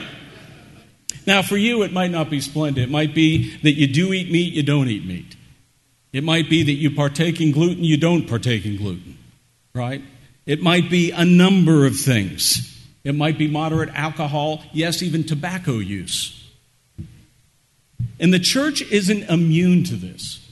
Now, 1.25 1.41
for 1.41 1.57
you, 1.57 1.83
it 1.83 1.91
might 1.91 2.09
not 2.09 2.29
be 2.29 2.39
Splenda. 2.39 2.77
It 2.77 2.89
might 2.89 3.13
be 3.13 3.57
that 3.57 3.73
you 3.73 3.85
do 3.85 4.13
eat 4.13 4.31
meat, 4.31 4.53
you 4.53 4.63
don't 4.63 4.87
eat 4.87 5.05
meat. 5.05 5.35
It 6.13 6.23
might 6.23 6.49
be 6.49 6.63
that 6.63 6.71
you 6.71 6.89
partake 6.89 7.41
in 7.41 7.51
gluten, 7.51 7.83
you 7.83 7.97
don't 7.97 8.29
partake 8.29 8.65
in 8.65 8.77
gluten, 8.77 9.17
right? 9.75 10.01
It 10.45 10.61
might 10.61 10.89
be 10.89 11.11
a 11.11 11.25
number 11.25 11.85
of 11.85 11.97
things. 11.97 12.76
It 13.07 13.15
might 13.15 13.37
be 13.37 13.47
moderate 13.47 13.87
alcohol, 13.93 14.63
yes, 14.73 15.01
even 15.01 15.23
tobacco 15.23 15.77
use. 15.77 16.45
And 18.19 18.33
the 18.33 18.39
church 18.39 18.81
isn't 18.81 19.29
immune 19.29 19.85
to 19.85 19.95
this. 19.95 20.45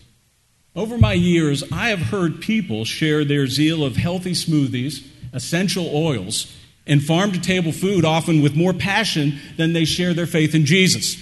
Over 0.74 0.98
my 0.98 1.12
years, 1.12 1.66
I 1.70 1.90
have 1.90 2.00
heard 2.00 2.40
people 2.40 2.86
share 2.86 3.26
their 3.26 3.48
zeal 3.48 3.84
of 3.84 3.98
healthy 3.98 4.32
smoothies, 4.32 5.06
essential 5.34 5.94
oils, 5.94 6.56
and 6.88 7.04
farm 7.04 7.34
to 7.34 7.42
table 7.42 7.74
food 7.74 8.06
often 8.06 8.42
with 8.42 8.56
more 8.56 8.72
passion 8.72 9.38
than 9.58 9.74
they 9.74 9.84
share 9.84 10.14
their 10.14 10.26
faith 10.26 10.56
in 10.56 10.66
Jesus. 10.66 11.22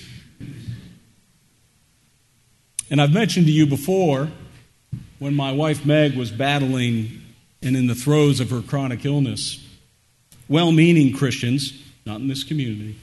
And 2.91 3.01
I've 3.01 3.11
mentioned 3.11 3.47
to 3.47 3.51
you 3.51 3.65
before 3.65 4.29
when 5.17 5.33
my 5.33 5.51
wife 5.51 5.83
Meg 5.83 6.13
was 6.15 6.29
battling 6.29 7.23
and 7.63 7.75
in 7.75 7.87
the 7.87 7.95
throes 7.95 8.39
of 8.39 8.51
her 8.51 8.61
chronic 8.61 9.03
illness, 9.03 9.62
well 10.53 10.71
meaning 10.71 11.15
Christians, 11.15 11.73
not 12.05 12.19
in 12.19 12.27
this 12.27 12.43
community, 12.43 12.95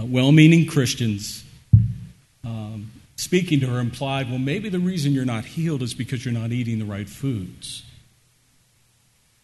uh, 0.00 0.06
well 0.06 0.32
meaning 0.32 0.66
Christians 0.66 1.44
um, 2.42 2.90
speaking 3.16 3.60
to 3.60 3.66
her 3.66 3.78
implied, 3.78 4.30
well, 4.30 4.38
maybe 4.38 4.70
the 4.70 4.78
reason 4.78 5.12
you're 5.12 5.26
not 5.26 5.44
healed 5.44 5.82
is 5.82 5.92
because 5.92 6.24
you're 6.24 6.32
not 6.32 6.52
eating 6.52 6.78
the 6.78 6.86
right 6.86 7.06
foods. 7.06 7.82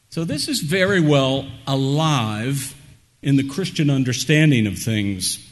So, 0.09 0.25
this 0.25 0.49
is 0.49 0.61
very 0.61 1.00
well 1.00 1.47
alive 1.66 2.75
in 3.21 3.37
the 3.37 3.47
Christian 3.47 3.90
understanding 3.90 4.66
of 4.66 4.78
things. 4.78 5.47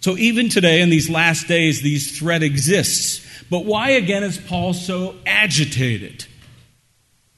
So, 0.00 0.18
even 0.18 0.50
today, 0.50 0.82
in 0.82 0.90
these 0.90 1.08
last 1.08 1.48
days, 1.48 1.80
these 1.80 2.18
threat 2.18 2.42
exists. 2.42 3.24
But 3.48 3.64
why 3.64 3.92
again 3.92 4.22
is 4.22 4.36
Paul 4.36 4.74
so 4.74 5.14
agitated? 5.24 6.26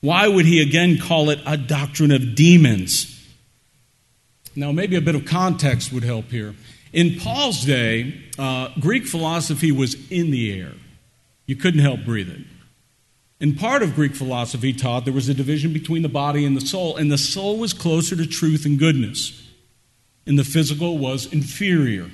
Why 0.01 0.29
would 0.29 0.47
he 0.47 0.63
again 0.63 0.99
call 0.99 1.31
it 1.31 1.41
a 1.45 1.57
doctrine 1.57 2.11
of 2.11 2.35
demons? 2.35 3.17
Now, 4.57 4.73
maybe 4.73 4.97
a 4.97 5.01
bit 5.01 5.15
of 5.15 5.27
context 5.27 5.93
would 5.93 6.05
help 6.05 6.31
here. 6.31 6.55
In 6.93 7.19
Paul's 7.21 7.65
day, 7.65 8.21
uh, 8.39 8.69
Greek 8.81 9.07
philosophy 9.07 9.71
was 9.71 10.11
in 10.11 10.31
the 10.31 10.59
air. 10.61 10.73
You 11.47 11.57
couldn't 11.57 11.81
help 11.81 12.05
breathing. 12.05 12.47
And 13.41 13.59
part 13.59 13.83
of 13.83 13.95
Greek 13.95 14.15
philosophy 14.15 14.73
taught 14.73 15.05
there 15.05 15.15
was 15.15 15.29
a 15.29 15.35
division 15.35 15.73
between 15.73 16.03
the 16.03 16.09
body 16.09 16.45
and 16.45 16.57
the 16.57 16.61
soul, 16.61 16.97
and 16.97 17.11
the 17.11 17.19
soul 17.19 17.59
was 17.59 17.73
closer 17.73 18.17
to 18.17 18.27
truth 18.27 18.67
and 18.67 18.79
goodness, 18.79 19.49
and 20.27 20.39
the 20.39 20.45
physical 20.45 20.99
was 20.99 21.33
inferior. 21.33 22.11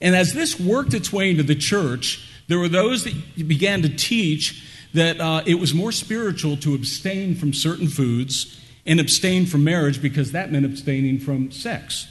And 0.00 0.14
as 0.14 0.34
this 0.34 0.60
worked 0.60 0.94
its 0.94 1.12
way 1.12 1.30
into 1.30 1.42
the 1.42 1.54
church, 1.54 2.28
there 2.48 2.58
were 2.58 2.68
those 2.68 3.04
that 3.04 3.48
began 3.48 3.82
to 3.82 3.88
teach 3.88 4.62
that 4.98 5.20
uh, 5.20 5.42
it 5.46 5.56
was 5.56 5.74
more 5.74 5.92
spiritual 5.92 6.56
to 6.58 6.74
abstain 6.74 7.34
from 7.34 7.52
certain 7.52 7.88
foods 7.88 8.60
and 8.86 9.00
abstain 9.00 9.46
from 9.46 9.64
marriage 9.64 10.00
because 10.00 10.32
that 10.32 10.50
meant 10.50 10.64
abstaining 10.64 11.18
from 11.18 11.50
sex. 11.50 12.08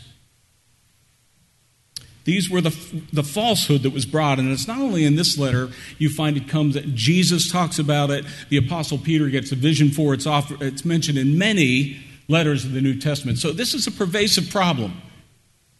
These 2.23 2.49
were 2.49 2.59
the, 2.59 2.75
the 3.13 3.23
falsehood 3.23 3.83
that 3.83 3.93
was 3.93 4.05
brought. 4.05 4.37
And 4.37 4.51
it's 4.51 4.67
not 4.67 4.79
only 4.79 5.05
in 5.05 5.15
this 5.15 5.37
letter 5.37 5.69
you 5.97 6.09
find 6.09 6.35
it 6.35 6.49
comes 6.49 6.73
that 6.73 6.93
Jesus 6.93 7.49
talks 7.49 7.79
about 7.79 8.09
it, 8.09 8.25
the 8.49 8.57
Apostle 8.57 8.97
Peter 8.97 9.29
gets 9.29 9.51
a 9.53 9.55
vision 9.55 9.91
for 9.91 10.13
it, 10.13 10.17
it's, 10.17 10.27
offer, 10.27 10.57
it's 10.59 10.83
mentioned 10.83 11.17
in 11.17 11.37
many 11.37 11.97
letters 12.27 12.65
of 12.65 12.73
the 12.73 12.81
New 12.81 12.99
Testament. 12.99 13.37
So 13.37 13.53
this 13.53 13.73
is 13.73 13.87
a 13.87 13.91
pervasive 13.91 14.49
problem. 14.49 15.01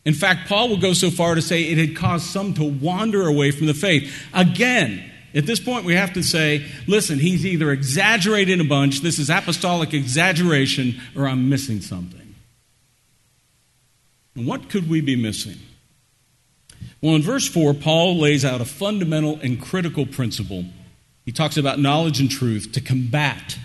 In 0.06 0.14
fact, 0.14 0.48
Paul 0.48 0.70
will 0.70 0.78
go 0.78 0.94
so 0.94 1.12
far 1.12 1.36
to 1.36 1.42
say 1.42 1.64
it 1.64 1.78
had 1.78 1.98
caused 1.98 2.28
some 2.28 2.54
to 2.54 2.64
wander 2.64 3.28
away 3.28 3.52
from 3.52 3.68
the 3.68 3.74
faith. 3.74 4.10
Again, 4.34 5.04
at 5.34 5.46
this 5.46 5.60
point, 5.60 5.86
we 5.86 5.94
have 5.94 6.14
to 6.14 6.24
say, 6.24 6.66
listen, 6.88 7.20
he's 7.20 7.46
either 7.46 7.72
exaggerating 7.72 8.62
a 8.62 8.64
bunch, 8.64 9.02
this 9.02 9.20
is 9.20 9.30
apostolic 9.30 9.94
exaggeration, 9.94 11.00
or 11.16 11.28
I'm 11.28 11.50
missing 11.50 11.82
something. 11.82 12.36
And 14.36 14.48
what 14.48 14.70
could 14.70 14.90
we 14.90 15.02
be 15.02 15.16
missing? 15.16 15.58
Well, 17.02 17.16
in 17.16 17.22
verse 17.22 17.48
4, 17.48 17.74
Paul 17.74 18.18
lays 18.18 18.46
out 18.46 18.62
a 18.62 18.66
fundamental 18.66 19.40
and 19.42 19.62
critical 19.62 20.06
principle. 20.06 20.66
He 21.26 21.32
talks 21.32 21.58
about 21.58 21.80
knowledge 21.80 22.20
and 22.20 22.32
truth 22.32 22.72
to 22.72 22.82
combat 22.82 23.58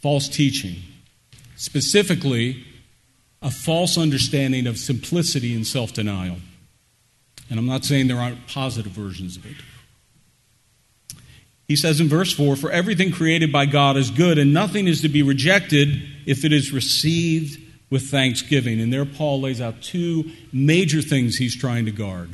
false 0.00 0.28
teaching, 0.28 0.76
specifically, 1.56 2.64
a 3.40 3.50
false 3.50 3.96
understanding 3.96 4.66
of 4.66 4.78
simplicity 4.78 5.54
and 5.54 5.66
self 5.66 5.92
denial. 5.92 6.36
And 7.50 7.58
I'm 7.58 7.66
not 7.66 7.84
saying 7.84 8.08
there 8.08 8.18
aren't 8.18 8.46
positive 8.46 8.92
versions 8.92 9.36
of 9.36 9.46
it. 9.46 9.56
He 11.66 11.76
says 11.76 12.00
in 12.00 12.08
verse 12.08 12.32
4 12.32 12.56
For 12.56 12.70
everything 12.70 13.10
created 13.10 13.50
by 13.52 13.66
God 13.66 13.96
is 13.96 14.10
good, 14.10 14.38
and 14.38 14.52
nothing 14.52 14.86
is 14.86 15.00
to 15.02 15.08
be 15.08 15.22
rejected 15.22 16.02
if 16.26 16.44
it 16.44 16.52
is 16.52 16.72
received 16.72 17.60
with 17.90 18.10
thanksgiving. 18.10 18.80
And 18.80 18.92
there, 18.92 19.04
Paul 19.04 19.40
lays 19.40 19.60
out 19.60 19.82
two 19.82 20.30
major 20.52 21.00
things 21.00 21.36
he's 21.36 21.56
trying 21.56 21.84
to 21.86 21.90
guard. 21.90 22.30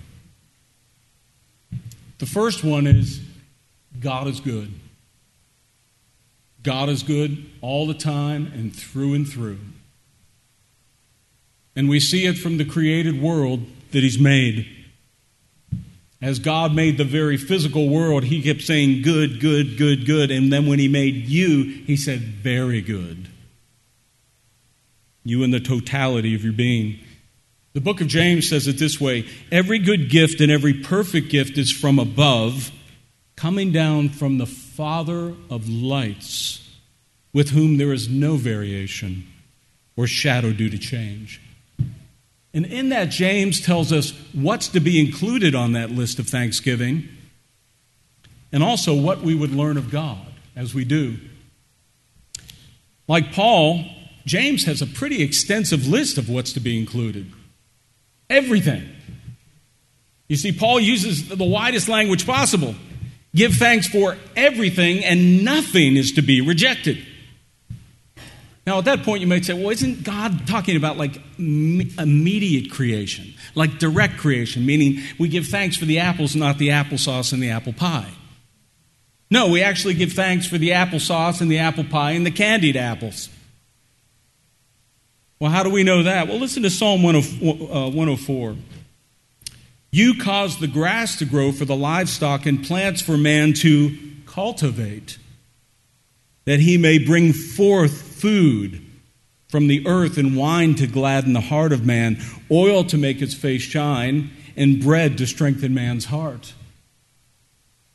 The 2.18 2.26
first 2.26 2.64
one 2.64 2.87
is 2.87 3.20
God 3.99 4.26
is 4.26 4.40
good. 4.40 4.72
God 6.62 6.88
is 6.88 7.02
good 7.02 7.46
all 7.60 7.87
the 7.87 7.94
time 7.94 8.50
and 8.54 8.75
through 8.75 9.14
and 9.14 9.26
through. 9.26 9.58
And 11.75 11.88
we 11.88 12.00
see 12.00 12.26
it 12.26 12.37
from 12.37 12.58
the 12.58 12.64
created 12.64 13.22
world 13.22 13.64
that 13.92 14.02
He's 14.02 14.18
made. 14.18 14.68
As 16.23 16.39
God 16.39 16.75
made 16.75 16.99
the 16.99 17.05
very 17.05 17.37
physical 17.37 17.89
world, 17.89 18.25
He 18.25 18.43
kept 18.43 18.62
saying, 18.62 19.03
Good, 19.03 19.41
good, 19.41 19.79
good, 19.79 20.07
good. 20.07 20.31
And 20.31 20.53
then 20.53 20.67
when 20.67 20.79
He 20.79 20.89
made 20.89 21.27
you, 21.27 21.65
He 21.87 21.97
said, 21.97 22.21
Very 22.21 22.81
good 22.81 23.29
you 25.25 25.43
in 25.43 25.50
the 25.50 25.61
totality 25.61 26.35
of 26.35 26.45
your 26.45 26.53
being. 26.53 26.99
The 27.73 27.81
book 27.81 28.00
of 28.00 28.09
James 28.09 28.49
says 28.49 28.67
it 28.67 28.79
this 28.79 29.00
way 29.00 29.27
Every 29.53 29.79
good 29.79 30.11
gift 30.11 30.41
and 30.41 30.50
every 30.50 30.75
perfect 30.75 31.31
gift 31.31 31.59
is 31.59 31.71
from 31.71 31.99
above, 31.99 32.71
coming 33.37 33.73
down 33.73 34.09
from 34.09 34.39
the 34.39 34.47
Father 34.47 35.35
of 35.49 35.69
lights, 35.69 36.69
with 37.33 37.50
whom 37.50 37.77
there 37.77 37.93
is 37.93 38.09
no 38.09 38.37
variation 38.37 39.27
or 39.97 40.07
shadow 40.07 40.53
due 40.53 40.71
to 40.71 40.79
change. 40.79 41.41
And 42.52 42.66
in 42.66 42.88
that, 42.88 43.11
James 43.11 43.61
tells 43.61 43.92
us 43.92 44.12
what's 44.33 44.69
to 44.69 44.80
be 44.80 44.99
included 44.99 45.54
on 45.54 45.73
that 45.73 45.90
list 45.90 46.19
of 46.19 46.26
thanksgiving 46.26 47.09
and 48.52 48.62
also 48.62 48.95
what 48.95 49.21
we 49.21 49.35
would 49.35 49.50
learn 49.50 49.76
of 49.76 49.90
God 49.90 50.26
as 50.57 50.75
we 50.75 50.85
do. 50.85 51.16
Like 53.07 53.33
Paul, 53.33 53.85
James 54.26 54.64
has 54.64 54.83
a 54.83 54.87
pretty 54.87 55.23
extensive 55.23 55.87
list 55.87 56.19
of 56.19 56.28
what's 56.28 56.52
to 56.54 56.61
be 56.61 56.78
included. 56.78 57.30
Everything. 58.28 58.88
You 60.28 60.37
see, 60.37 60.52
Paul 60.52 60.78
uses 60.78 61.28
the 61.28 61.45
widest 61.45 61.88
language 61.88 62.26
possible. 62.26 62.75
Give 63.35 63.52
thanks 63.52 63.88
for 63.88 64.16
everything, 64.37 65.04
and 65.04 65.45
nothing 65.45 65.97
is 65.97 66.12
to 66.12 66.23
be 66.23 66.40
rejected. 66.40 67.04
Now, 68.67 68.79
at 68.79 68.85
that 68.85 69.02
point, 69.02 69.21
you 69.21 69.26
might 69.26 69.45
say, 69.45 69.55
well, 69.55 69.71
isn't 69.71 70.05
God 70.05 70.47
talking 70.47 70.76
about 70.76 70.97
like 70.97 71.21
immediate 71.38 72.71
creation, 72.71 73.35
like 73.55 73.79
direct 73.79 74.19
creation, 74.19 74.67
meaning 74.67 75.02
we 75.19 75.29
give 75.29 75.47
thanks 75.47 75.76
for 75.76 75.87
the 75.87 75.99
apples, 75.99 76.37
not 76.37 76.59
the 76.59 76.69
applesauce 76.69 77.33
and 77.33 77.43
the 77.43 77.50
apple 77.50 77.73
pie? 77.73 78.11
No, 79.31 79.49
we 79.49 79.62
actually 79.62 79.95
give 79.95 80.12
thanks 80.12 80.47
for 80.47 80.59
the 80.59 80.71
applesauce 80.71 81.40
and 81.40 81.50
the 81.50 81.59
apple 81.59 81.85
pie 81.85 82.12
and 82.12 82.26
the 82.26 82.31
candied 82.31 82.76
apples. 82.76 83.29
Well, 85.38 85.50
how 85.50 85.62
do 85.62 85.71
we 85.71 85.85
know 85.85 86.02
that? 86.02 86.29
Well, 86.29 86.38
listen 86.38 86.64
to 86.64 86.71
Psalm 86.71 87.02
104. 87.02 88.50
Uh, 88.50 88.55
you 89.93 90.19
cause 90.19 90.59
the 90.59 90.67
grass 90.67 91.19
to 91.19 91.25
grow 91.25 91.50
for 91.50 91.64
the 91.64 91.76
livestock 91.76 92.45
and 92.45 92.62
plants 92.62 93.00
for 93.00 93.17
man 93.17 93.55
to 93.55 93.97
cultivate, 94.26 95.19
that 96.45 96.61
he 96.61 96.76
may 96.76 96.99
bring 96.99 97.33
forth 97.33 98.10
food 98.21 98.85
from 99.49 99.67
the 99.67 99.87
earth 99.87 100.17
and 100.17 100.37
wine 100.37 100.75
to 100.77 100.87
gladden 100.87 101.33
the 101.33 101.41
heart 101.41 101.73
of 101.73 101.85
man, 101.85 102.19
oil 102.50 102.85
to 102.85 102.97
make 102.97 103.19
his 103.19 103.35
face 103.35 103.62
shine, 103.62 104.31
and 104.57 104.81
bread 104.81 105.19
to 105.19 105.27
strengthen 105.27 105.75
man's 105.75 106.07
heart. 106.07 106.55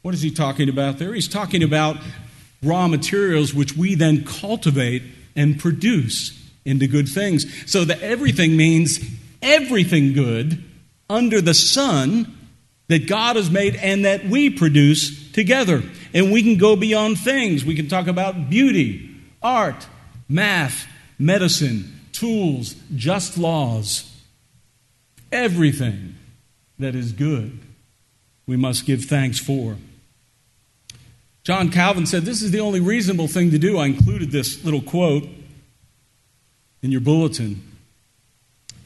What 0.02 0.14
is 0.14 0.22
he 0.22 0.32
talking 0.32 0.70
about 0.70 1.00
there? 1.00 1.14
He's 1.14 1.28
talking 1.28 1.64
about 1.64 1.98
raw 2.62 2.88
materials 2.88 3.54
which 3.54 3.76
we 3.76 3.96
then 3.96 4.26
cultivate 4.26 5.04
and 5.36 5.60
produce 5.60 6.42
into 6.66 6.88
good 6.88 7.08
things. 7.08 7.72
So 7.72 7.86
that 7.86 8.02
everything 8.02 8.58
means 8.58 9.00
everything 9.42 10.14
good 10.14 10.64
under 11.10 11.42
the 11.42 11.54
sun 11.54 12.36
that 12.88 13.08
God 13.08 13.36
has 13.36 13.50
made 13.50 13.76
and 13.78 14.06
that 14.06 14.26
we 14.26 14.50
produce 14.50 15.32
together. 15.32 15.84
And 16.14 16.32
we 16.32 16.44
can 16.44 16.58
go 16.58 16.76
beyond 16.76 17.20
things. 17.20 17.66
We 17.66 17.76
can 17.76 17.88
talk 17.88 18.08
about 18.08 18.50
beauty, 18.50 19.10
art, 19.42 19.88
math, 20.28 20.88
medicine, 21.18 22.00
tools, 22.12 22.76
just 22.96 23.38
laws. 23.38 24.12
Everything 25.32 26.16
that 26.80 26.96
is 26.96 27.12
good, 27.12 27.60
we 28.48 28.56
must 28.56 28.86
give 28.86 29.06
thanks 29.06 29.40
for. 29.40 29.78
John 31.44 31.70
Calvin 31.70 32.06
said, 32.06 32.24
This 32.24 32.42
is 32.42 32.52
the 32.52 32.60
only 32.60 32.80
reasonable 32.80 33.28
thing 33.28 33.52
to 33.52 33.60
do. 33.60 33.78
I 33.78 33.86
included 33.86 34.32
this 34.32 34.64
little 34.64 34.82
quote 34.82 35.28
in 36.82 36.92
your 36.92 37.02
bulletin. 37.02 37.62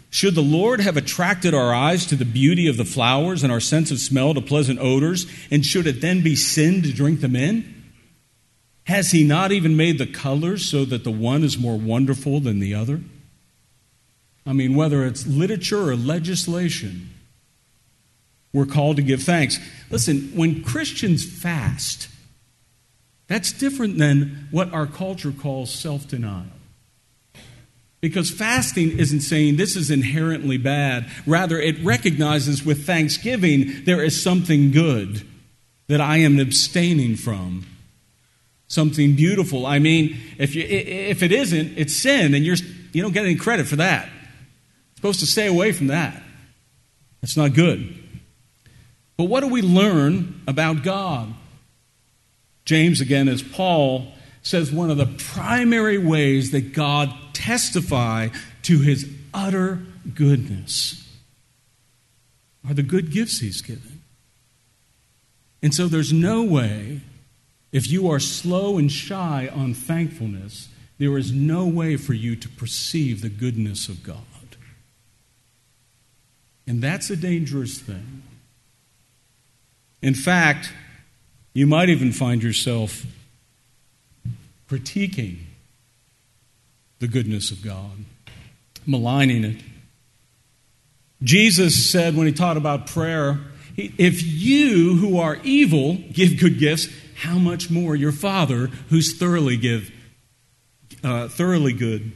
Should 0.09 0.35
the 0.35 0.41
Lord 0.41 0.81
have 0.81 0.97
attracted 0.97 1.53
our 1.53 1.73
eyes 1.73 2.05
to 2.07 2.15
the 2.15 2.25
beauty 2.25 2.67
of 2.67 2.77
the 2.77 2.85
flowers 2.85 3.43
and 3.43 3.51
our 3.51 3.59
sense 3.59 3.91
of 3.91 3.99
smell 3.99 4.33
to 4.33 4.41
pleasant 4.41 4.79
odors, 4.79 5.27
and 5.51 5.65
should 5.65 5.85
it 5.85 6.01
then 6.01 6.23
be 6.23 6.35
sin 6.35 6.81
to 6.81 6.91
drink 6.91 7.21
them 7.21 7.35
in? 7.35 7.78
Has 8.89 9.11
He 9.11 9.23
not 9.23 9.51
even 9.51 9.77
made 9.77 9.99
the 9.99 10.07
colors 10.07 10.67
so 10.67 10.83
that 10.83 11.03
the 11.03 11.11
one 11.11 11.43
is 11.43 11.59
more 11.59 11.77
wonderful 11.77 12.39
than 12.39 12.57
the 12.57 12.73
other? 12.73 13.01
I 14.47 14.53
mean, 14.53 14.73
whether 14.73 15.05
it's 15.05 15.27
literature 15.27 15.91
or 15.91 15.95
legislation, 15.95 17.11
we're 18.51 18.65
called 18.65 18.95
to 18.95 19.03
give 19.03 19.21
thanks. 19.21 19.59
Listen, 19.91 20.31
when 20.33 20.63
Christians 20.63 21.23
fast, 21.23 22.09
that's 23.27 23.51
different 23.51 23.99
than 23.99 24.47
what 24.49 24.73
our 24.73 24.87
culture 24.87 25.31
calls 25.31 25.71
self 25.71 26.07
denial. 26.07 26.47
Because 28.01 28.31
fasting 28.31 28.97
isn't 28.97 29.21
saying 29.21 29.57
this 29.57 29.75
is 29.75 29.91
inherently 29.91 30.57
bad. 30.57 31.07
Rather, 31.27 31.59
it 31.59 31.79
recognizes 31.83 32.65
with 32.65 32.87
thanksgiving 32.87 33.83
there 33.83 34.03
is 34.03 34.19
something 34.19 34.71
good 34.71 35.27
that 35.85 36.01
I 36.01 36.17
am 36.17 36.39
abstaining 36.39 37.17
from. 37.17 37.67
Something 38.69 39.15
beautiful. 39.15 39.65
I 39.65 39.79
mean, 39.79 40.17
if, 40.37 40.55
you, 40.55 40.63
if 40.63 41.21
it 41.21 41.33
isn't, 41.33 41.77
it's 41.77 41.93
sin, 41.93 42.33
and 42.33 42.45
you're, 42.45 42.55
you 42.93 43.01
don't 43.01 43.11
get 43.11 43.25
any 43.25 43.35
credit 43.35 43.67
for 43.67 43.75
that. 43.75 44.05
You're 44.05 44.95
supposed 44.95 45.19
to 45.19 45.25
stay 45.25 45.47
away 45.47 45.73
from 45.73 45.87
that. 45.87 46.23
That's 47.21 47.35
not 47.35 47.53
good. 47.53 47.95
But 49.17 49.25
what 49.25 49.41
do 49.41 49.47
we 49.49 49.61
learn 49.61 50.41
about 50.47 50.83
God? 50.83 51.33
James, 52.63 53.01
again, 53.01 53.27
as 53.27 53.41
Paul 53.41 54.13
says, 54.43 54.71
one 54.71 54.89
of 54.89 54.97
the 54.97 55.07
primary 55.07 55.97
ways 55.97 56.51
that 56.51 56.71
God 56.71 57.13
testify 57.33 58.29
to 58.63 58.79
his 58.79 59.11
utter 59.33 59.79
goodness 60.13 61.05
are 62.67 62.73
the 62.73 62.83
good 62.83 63.11
gifts 63.11 63.39
he's 63.39 63.61
given. 63.61 64.01
And 65.61 65.73
so 65.73 65.87
there's 65.87 66.13
no 66.13 66.43
way, 66.43 67.01
if 67.71 67.89
you 67.89 68.09
are 68.09 68.19
slow 68.19 68.77
and 68.77 68.91
shy 68.91 69.49
on 69.53 69.73
thankfulness, 69.73 70.69
there 70.97 71.17
is 71.17 71.31
no 71.31 71.65
way 71.65 71.95
for 71.95 72.13
you 72.13 72.35
to 72.35 72.49
perceive 72.49 73.21
the 73.21 73.29
goodness 73.29 73.87
of 73.87 74.03
God. 74.03 74.17
And 76.67 76.81
that's 76.81 77.09
a 77.09 77.15
dangerous 77.15 77.79
thing. 77.79 78.21
In 80.01 80.13
fact, 80.13 80.71
you 81.53 81.65
might 81.65 81.89
even 81.89 82.11
find 82.11 82.43
yourself 82.43 83.05
critiquing 84.69 85.39
the 86.99 87.07
goodness 87.07 87.49
of 87.49 87.63
God, 87.63 88.05
maligning 88.85 89.43
it. 89.43 89.61
Jesus 91.23 91.89
said 91.89 92.15
when 92.15 92.27
he 92.27 92.33
taught 92.33 92.55
about 92.55 92.87
prayer, 92.87 93.39
if 93.75 94.21
you 94.23 94.95
who 94.95 95.17
are 95.17 95.39
evil 95.43 95.95
give 96.13 96.39
good 96.39 96.59
gifts, 96.59 96.87
how 97.19 97.37
much 97.37 97.69
more 97.69 97.95
your 97.95 98.13
Father 98.13 98.67
who's 98.89 99.17
thoroughly 99.17 99.57
give, 99.57 99.91
uh, 101.03 101.27
thoroughly 101.27 101.73
good. 101.73 102.13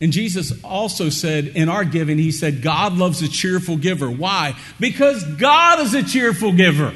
And 0.00 0.12
Jesus 0.12 0.52
also 0.62 1.08
said 1.08 1.46
in 1.46 1.70
our 1.70 1.84
giving, 1.84 2.18
he 2.18 2.30
said, 2.30 2.62
God 2.62 2.92
loves 2.92 3.22
a 3.22 3.28
cheerful 3.28 3.78
giver. 3.78 4.10
Why? 4.10 4.54
Because 4.78 5.24
God 5.36 5.80
is 5.80 5.94
a 5.94 6.02
cheerful 6.02 6.52
giver. 6.52 6.94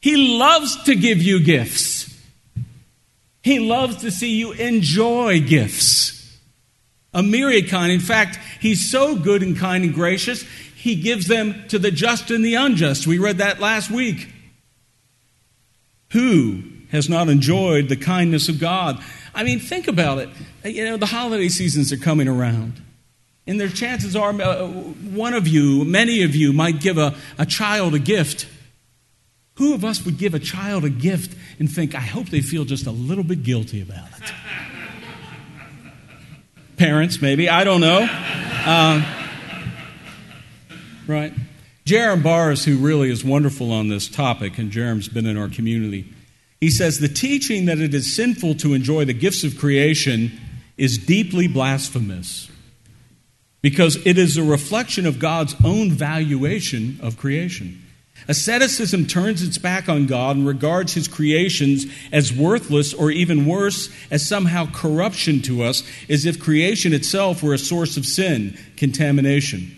He 0.00 0.38
loves 0.38 0.82
to 0.84 0.94
give 0.94 1.18
you 1.22 1.44
gifts. 1.44 2.18
He 3.42 3.58
loves 3.58 3.98
to 3.98 4.10
see 4.10 4.34
you 4.34 4.52
enjoy 4.52 5.40
gifts. 5.40 6.38
A 7.12 7.22
myriad 7.22 7.68
kind. 7.68 7.92
In 7.92 8.00
fact, 8.00 8.38
he's 8.60 8.90
so 8.90 9.14
good 9.14 9.42
and 9.42 9.56
kind 9.56 9.84
and 9.84 9.94
gracious, 9.94 10.42
he 10.74 10.94
gives 10.94 11.28
them 11.28 11.64
to 11.68 11.78
the 11.78 11.90
just 11.90 12.30
and 12.30 12.44
the 12.44 12.54
unjust. 12.54 13.06
We 13.06 13.18
read 13.18 13.38
that 13.38 13.60
last 13.60 13.90
week. 13.90 14.28
Who 16.10 16.62
has 16.90 17.08
not 17.08 17.28
enjoyed 17.28 17.88
the 17.88 17.96
kindness 17.96 18.48
of 18.48 18.58
God? 18.58 19.02
I 19.34 19.44
mean, 19.44 19.60
think 19.60 19.88
about 19.88 20.18
it. 20.18 20.30
You 20.64 20.84
know, 20.84 20.96
the 20.96 21.06
holiday 21.06 21.48
seasons 21.48 21.92
are 21.92 21.98
coming 21.98 22.28
around. 22.28 22.82
And 23.46 23.58
their 23.58 23.68
chances 23.68 24.14
are 24.14 24.30
uh, 24.30 24.66
one 24.66 25.32
of 25.32 25.48
you, 25.48 25.84
many 25.84 26.22
of 26.22 26.34
you, 26.34 26.52
might 26.52 26.80
give 26.80 26.98
a, 26.98 27.14
a 27.38 27.46
child 27.46 27.94
a 27.94 27.98
gift. 27.98 28.46
Who 29.54 29.74
of 29.74 29.84
us 29.84 30.04
would 30.04 30.18
give 30.18 30.34
a 30.34 30.38
child 30.38 30.84
a 30.84 30.90
gift 30.90 31.36
and 31.58 31.70
think, 31.70 31.94
I 31.94 32.00
hope 32.00 32.28
they 32.28 32.42
feel 32.42 32.64
just 32.64 32.86
a 32.86 32.90
little 32.90 33.24
bit 33.24 33.42
guilty 33.42 33.80
about 33.80 34.08
it? 34.18 34.32
Parents, 36.76 37.22
maybe. 37.22 37.48
I 37.48 37.64
don't 37.64 37.80
know. 37.80 38.06
Uh, 38.10 39.02
right. 41.06 41.32
Jerram 41.88 42.22
Barrs, 42.22 42.66
who 42.66 42.76
really 42.76 43.10
is 43.10 43.24
wonderful 43.24 43.72
on 43.72 43.88
this 43.88 44.08
topic, 44.08 44.58
and 44.58 44.70
Jerram's 44.70 45.08
been 45.08 45.24
in 45.24 45.38
our 45.38 45.48
community, 45.48 46.04
he 46.60 46.68
says 46.68 46.98
the 46.98 47.08
teaching 47.08 47.64
that 47.64 47.78
it 47.78 47.94
is 47.94 48.14
sinful 48.14 48.56
to 48.56 48.74
enjoy 48.74 49.06
the 49.06 49.14
gifts 49.14 49.42
of 49.42 49.56
creation 49.56 50.38
is 50.76 50.98
deeply 50.98 51.48
blasphemous 51.48 52.50
because 53.62 53.96
it 54.04 54.18
is 54.18 54.36
a 54.36 54.42
reflection 54.42 55.06
of 55.06 55.18
God's 55.18 55.56
own 55.64 55.90
valuation 55.90 56.98
of 57.02 57.16
creation. 57.16 57.82
Asceticism 58.28 59.06
turns 59.06 59.42
its 59.42 59.56
back 59.56 59.88
on 59.88 60.04
God 60.04 60.36
and 60.36 60.46
regards 60.46 60.92
his 60.92 61.08
creations 61.08 61.86
as 62.12 62.34
worthless 62.34 62.92
or 62.92 63.10
even 63.10 63.46
worse, 63.46 63.88
as 64.10 64.28
somehow 64.28 64.66
corruption 64.70 65.40
to 65.42 65.62
us, 65.62 65.82
as 66.10 66.26
if 66.26 66.38
creation 66.38 66.92
itself 66.92 67.42
were 67.42 67.54
a 67.54 67.58
source 67.58 67.96
of 67.96 68.04
sin, 68.04 68.58
contamination. 68.76 69.74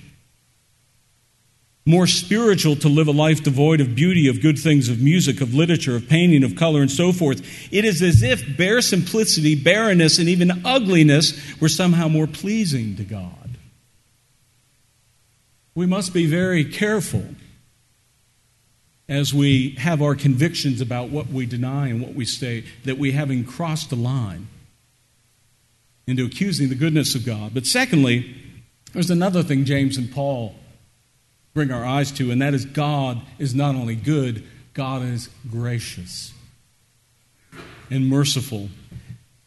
More 1.87 2.07
spiritual 2.07 2.77
to 2.77 2.89
live 2.89 3.09
a 3.09 3.13
life 3.13 3.43
devoid 3.43 3.81
of 3.81 3.95
beauty, 3.95 4.29
of 4.29 4.43
good 4.43 4.59
things, 4.59 4.89
of 4.89 5.01
music, 5.01 5.41
of 5.41 5.55
literature, 5.55 5.97
of 5.97 6.09
painting, 6.09 6.45
of 6.45 6.55
color, 6.55 6.83
and 6.83 6.91
so 6.91 7.11
forth. 7.13 7.41
It 7.73 7.85
is 7.85 8.03
as 8.03 8.23
if 8.23 8.57
bare 8.57 8.83
simplicity, 8.83 9.55
barrenness, 9.55 10.19
and 10.19 10.29
even 10.29 10.63
ugliness 10.65 11.59
were 11.61 11.71
somehow 11.71 12.09
more 12.09 12.27
pleasing 12.27 12.97
to 12.97 13.05
God. 13.05 13.57
We 15.75 15.87
must 15.87 16.13
be 16.13 16.27
very 16.27 16.65
careful 16.65 17.25
as 19.09 19.35
we 19.35 19.71
have 19.71 20.01
our 20.03 20.15
convictions 20.15 20.81
about 20.81 21.09
what 21.09 21.27
we 21.27 21.45
deny 21.45 21.89
and 21.89 22.01
what 22.01 22.15
we 22.15 22.25
say, 22.25 22.65
that 22.85 22.97
we 22.97 23.13
haven't 23.13 23.45
crossed 23.45 23.91
the 23.91 23.97
line 23.97 24.47
into 26.07 26.25
accusing 26.25 26.69
the 26.69 26.77
goodness 26.77 27.17
of 27.17 27.27
God. 27.27 27.53
But 27.53 27.67
secondly, 27.67 28.37
there's 28.93 29.11
another 29.11 29.43
thing 29.43 29.65
James 29.65 29.97
and 29.97 30.13
Paul 30.13 30.55
bring 31.55 31.71
our 31.71 31.85
eyes 31.85 32.13
to, 32.13 32.31
and 32.31 32.41
that 32.43 32.55
is 32.55 32.65
God 32.65 33.21
is 33.39 33.55
not 33.55 33.75
only 33.75 33.97
good, 33.97 34.45
God 34.75 35.03
is 35.03 35.29
gracious 35.51 36.33
and 37.91 38.09
merciful. 38.09 38.69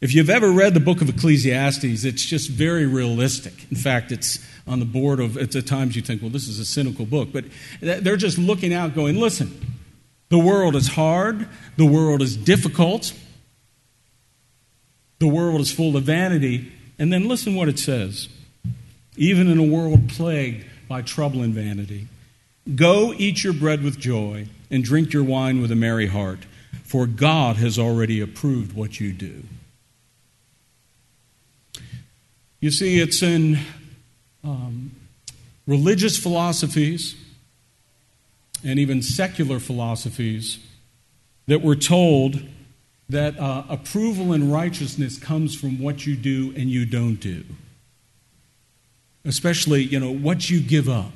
If 0.02 0.13
you've 0.13 0.30
ever 0.30 0.52
read 0.52 0.74
the 0.74 0.82
book 0.82 1.02
of 1.02 1.08
Ecclesiastes, 1.08 2.04
it's 2.04 2.26
just 2.26 2.50
very 2.50 2.86
realistic. 2.86 3.54
In 3.72 3.78
fact, 3.78 4.12
it's 4.12 4.46
on 4.68 4.80
the 4.80 4.86
board 4.86 5.22
of, 5.22 5.38
at 5.38 5.52
times 5.66 5.96
you 5.96 6.02
think, 6.02 6.22
well, 6.22 6.30
this 6.30 6.48
is 6.48 6.60
a 6.60 6.66
cynical 6.66 7.06
book. 7.06 7.30
But 7.32 7.46
they're 7.82 8.18
just 8.18 8.38
looking 8.38 8.74
out, 8.74 8.96
going, 8.96 9.18
listen, 9.18 9.78
the 10.28 10.39
world 10.39 10.76
is 10.76 10.89
hard, 10.89 11.48
the 11.78 11.86
world 11.86 12.22
is 12.22 12.36
difficult, 12.36 13.13
the 15.20 15.28
world 15.28 15.62
is 15.62 15.72
full 15.72 15.96
of 15.96 16.04
vanity. 16.04 16.72
And 17.00 17.12
then 17.12 17.30
listen 17.30 17.56
what 17.56 17.70
it 17.70 17.80
says. 17.80 18.28
Even 19.16 19.48
in 19.48 19.58
a 19.58 19.63
world 19.63 20.10
plagued 20.10 20.66
by 20.94 21.02
trouble 21.02 21.42
and 21.42 21.56
vanity, 21.56 22.06
go 22.76 23.16
eat 23.18 23.44
your 23.44 23.52
bread 23.52 23.82
with 23.82 24.00
joy 24.00 24.48
and 24.70 24.84
drink 24.84 25.12
your 25.12 25.24
wine 25.24 25.60
with 25.60 25.72
a 25.72 25.76
merry 25.76 26.06
heart, 26.06 26.46
for 26.84 27.08
God 27.08 27.56
has 27.56 27.80
already 27.80 28.22
approved 28.22 28.74
what 28.74 29.00
you 29.00 29.12
do. 29.12 29.42
You 32.60 32.70
see, 32.70 33.00
it's 33.00 33.24
in 33.24 33.58
um, 34.44 34.92
religious 35.66 36.16
philosophies 36.16 37.16
and 38.64 38.78
even 38.78 39.02
secular 39.02 39.60
philosophies 39.60 40.60
that 41.48 41.64
we're 41.64 41.74
told 41.74 42.40
that 43.10 43.40
uh, 43.40 43.64
approval 43.68 44.32
and 44.32 44.54
righteousness 44.54 45.18
comes 45.18 45.56
from 45.56 45.80
what 45.80 46.06
you 46.06 46.16
do 46.16 46.54
and 46.56 46.70
you 46.70 46.86
don't 46.86 47.16
do. 47.16 47.44
Especially, 49.26 49.84
you 49.84 50.00
know, 50.00 50.12
what 50.12 50.50
you 50.50 50.62
give 50.62 50.90
up, 50.90 51.14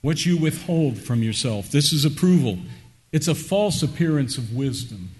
what 0.00 0.24
you 0.24 0.36
withhold 0.36 0.98
from 0.98 1.22
yourself. 1.22 1.70
This 1.70 1.92
is 1.92 2.04
approval. 2.04 2.58
It's 3.10 3.28
a 3.28 3.34
false 3.34 3.82
appearance 3.82 4.38
of 4.38 4.54
wisdom. 4.54 5.10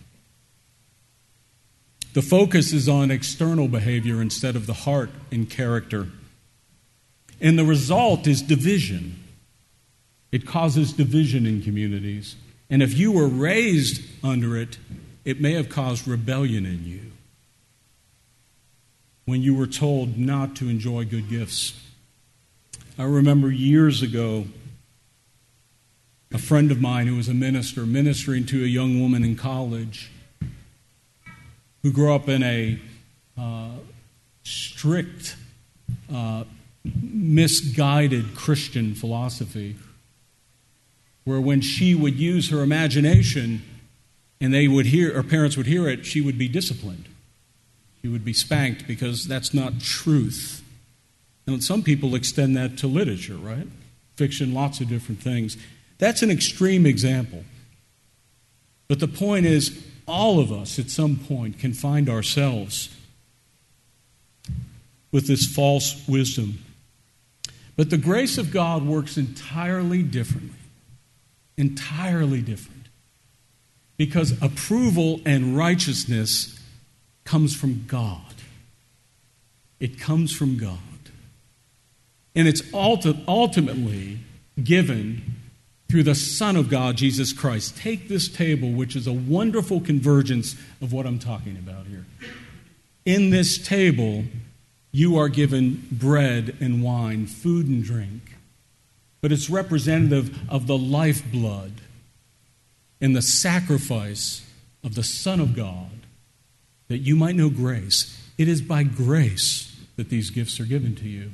The 2.13 2.23
focus 2.23 2.73
is 2.73 2.89
on 2.89 3.11
external 3.11 3.67
behavior 3.67 4.23
instead 4.23 4.55
of 4.55 4.67
the 4.67 4.73
heart 4.73 5.11
and 5.33 5.51
character. 5.51 6.09
And 7.41 7.59
the 7.59 7.65
result 7.65 8.29
is 8.29 8.41
division. 8.41 9.19
It 10.31 10.47
causes 10.47 10.93
division 10.93 11.45
in 11.45 11.63
communities. 11.63 12.37
And 12.71 12.83
if 12.83 12.97
you 12.97 13.11
were 13.11 13.27
raised 13.27 14.03
under 14.23 14.57
it, 14.57 14.79
it 15.25 15.41
may 15.41 15.55
have 15.55 15.69
caused 15.69 16.07
rebellion 16.07 16.65
in 16.67 16.85
you 16.85 17.11
when 19.25 19.43
you 19.43 19.55
were 19.55 19.67
told 19.67 20.19
not 20.19 20.55
to 20.57 20.69
enjoy 20.69 21.05
good 21.05 21.29
gifts. 21.29 21.81
I 22.99 23.05
remember 23.05 23.51
years 23.51 24.03
ago 24.03 24.47
a 26.33 26.39
friend 26.39 26.71
of 26.71 26.81
mine 26.81 27.07
who 27.07 27.17
was 27.17 27.29
a 27.29 27.35
minister 27.35 27.87
ministering 27.87 28.45
to 28.47 28.65
a 28.65 28.67
young 28.67 29.01
woman 29.01 29.25
in 29.25 29.37
college 29.37 30.11
who 31.83 31.93
grew 31.93 32.13
up 32.13 32.29
in 32.29 32.43
a 32.43 32.79
uh, 33.39 33.71
strict, 34.43 35.37
uh, 36.13 36.45
misguided 36.85 38.35
Christian 38.35 38.95
philosophy 38.95 39.77
where 41.25 41.41
when 41.41 41.61
she 41.61 41.95
would 41.95 42.17
use 42.17 42.51
her 42.51 42.63
imagination 42.63 43.63
and 44.41 44.53
they 44.53 44.69
would 44.69 44.87
hear, 44.87 45.15
her 45.15 45.23
parents 45.23 45.57
would 45.57 45.67
hear 45.67 45.89
it, 45.89 46.05
she 46.05 46.21
would 46.21 46.37
be 46.37 46.49
disciplined. 46.49 47.07
She 48.05 48.09
would 48.09 48.23
be 48.23 48.35
spanked 48.35 48.87
because 48.87 49.27
that's 49.27 49.55
not 49.55 49.81
truth. 49.81 50.63
And 51.47 51.65
some 51.65 51.83
people 51.83 52.15
extend 52.15 52.55
that 52.55 52.77
to 52.79 52.87
literature, 52.87 53.37
right? 53.37 53.67
Fiction, 54.17 54.53
lots 54.53 54.83
of 54.83 54.91
different 54.91 55.23
things. 55.23 55.57
That's 55.97 56.23
an 56.23 56.31
extreme 56.31 56.85
example. 56.85 57.45
But 58.89 59.01
the 59.01 59.09
point 59.09 59.47
is, 59.47 59.83
all 60.07 60.39
of 60.39 60.53
us 60.53 60.79
at 60.79 60.91
some 60.91 61.17
point 61.17 61.59
can 61.59 61.73
find 61.73 62.11
ourselves 62.11 62.95
with 65.11 65.27
this 65.27 65.47
false 65.47 66.07
wisdom. 66.07 66.63
But 67.75 67.89
the 67.89 67.97
grace 67.97 68.37
of 68.37 68.51
God 68.51 68.85
works 68.85 69.17
entirely 69.17 70.03
differently 70.03 70.59
entirely 71.57 72.43
different. 72.43 72.87
Because 73.97 74.33
approval 74.43 75.21
and 75.25 75.57
righteousness 75.57 76.59
comes 77.25 77.55
from 77.55 77.85
God. 77.87 78.35
It 79.81 79.99
comes 79.99 80.35
from 80.35 80.57
God. 80.57 80.79
And 82.37 82.49
it's 82.49 82.63
ultimately 82.73 84.19
given 84.63 85.37
through 85.89 86.03
the 86.03 86.15
Son 86.15 86.57
of 86.57 86.69
God, 86.69 86.97
Jesus 86.97 87.33
Christ. 87.33 87.77
Take 87.77 88.09
this 88.09 88.29
table, 88.29 88.73
which 88.73 88.97
is 88.97 89.07
a 89.07 89.13
wonderful 89.13 89.81
convergence 89.81 90.57
of 90.81 90.93
what 90.93 91.07
I'm 91.07 91.19
talking 91.19 91.57
about 91.57 91.87
here. 91.87 92.05
In 93.05 93.31
this 93.31 93.59
table, 93.59 94.25
you 94.91 95.17
are 95.19 95.29
given 95.29 95.87
bread 95.93 96.57
and 96.61 96.83
wine, 96.83 97.27
food 97.27 97.67
and 97.69 97.85
drink 97.85 98.35
but 99.25 99.33
it's 99.33 99.49
representative 99.49 100.39
of 100.51 100.67
the 100.67 100.77
lifeblood 100.77 101.73
and 103.01 103.17
the 103.17 103.23
sacrifice 103.23 104.47
of 104.85 104.97
the 104.97 105.03
Son 105.03 105.41
of 105.41 105.57
God 105.57 105.94
that 106.95 107.03
you 107.03 107.17
might 107.17 107.35
know 107.35 107.51
grace. 107.51 108.17
It 108.39 108.49
is 108.49 108.63
by 108.63 108.85
grace 108.85 109.77
that 109.97 110.09
these 110.09 110.31
gifts 110.31 110.61
are 110.61 110.65
given 110.65 110.95
to 110.97 111.09
you. 111.09 111.33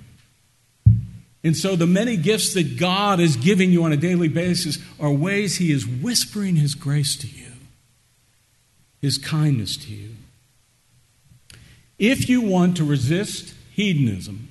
And 1.45 1.57
so, 1.57 1.77
the 1.77 1.87
many 1.87 2.17
gifts 2.17 2.53
that 2.55 2.79
God 2.79 3.21
is 3.21 3.37
giving 3.37 3.71
you 3.71 3.85
on 3.85 3.93
a 3.93 3.97
daily 3.97 4.29
basis 4.29 4.79
are 4.99 5.13
ways 5.13 5.57
He 5.57 5.71
is 5.71 5.87
whispering 5.87 6.57
His 6.57 6.75
grace 6.75 7.17
to 7.17 7.27
you, 7.27 7.53
His 9.01 9.17
kindness 9.17 9.77
to 9.79 9.93
you. 9.93 10.11
If 11.99 12.29
you 12.29 12.41
want 12.41 12.77
to 12.79 12.85
resist 12.85 13.55
hedonism, 13.71 14.49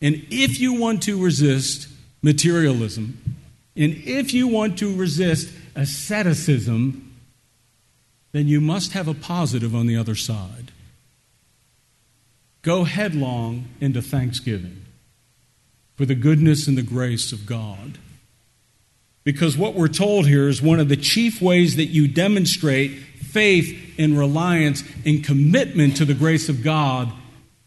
and 0.00 0.24
if 0.30 0.60
you 0.60 0.72
want 0.72 1.02
to 1.04 1.20
resist 1.20 1.88
materialism. 2.22 3.36
And 3.76 3.94
if 4.04 4.34
you 4.34 4.48
want 4.48 4.78
to 4.78 4.94
resist 4.94 5.52
asceticism, 5.74 7.07
then 8.38 8.46
you 8.46 8.60
must 8.60 8.92
have 8.92 9.08
a 9.08 9.14
positive 9.14 9.74
on 9.74 9.88
the 9.88 9.96
other 9.96 10.14
side. 10.14 10.70
Go 12.62 12.84
headlong 12.84 13.66
into 13.80 14.00
thanksgiving 14.00 14.84
for 15.96 16.06
the 16.06 16.14
goodness 16.14 16.68
and 16.68 16.78
the 16.78 16.82
grace 16.82 17.32
of 17.32 17.46
God. 17.46 17.98
Because 19.24 19.58
what 19.58 19.74
we're 19.74 19.88
told 19.88 20.28
here 20.28 20.48
is 20.48 20.62
one 20.62 20.78
of 20.78 20.88
the 20.88 20.96
chief 20.96 21.42
ways 21.42 21.74
that 21.74 21.86
you 21.86 22.06
demonstrate 22.06 22.92
faith 22.92 23.94
and 23.98 24.16
reliance 24.16 24.84
and 25.04 25.24
commitment 25.24 25.96
to 25.96 26.04
the 26.04 26.14
grace 26.14 26.48
of 26.48 26.62
God 26.62 27.10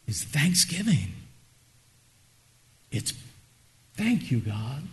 is 0.07 0.23
thanksgiving. 0.23 1.11
It's 2.91 3.13
Thank 3.95 4.31
you, 4.31 4.39
God. 4.39 4.83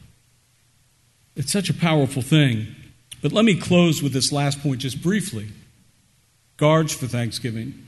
It's 1.36 1.52
such 1.52 1.70
a 1.70 1.74
powerful 1.74 2.20
thing. 2.20 2.66
But 3.22 3.32
let 3.32 3.44
me 3.44 3.58
close 3.58 4.02
with 4.02 4.12
this 4.12 4.32
last 4.32 4.60
point 4.60 4.80
just 4.80 5.00
briefly 5.00 5.48
guards 6.58 6.92
for 6.92 7.06
thanksgiving. 7.06 7.86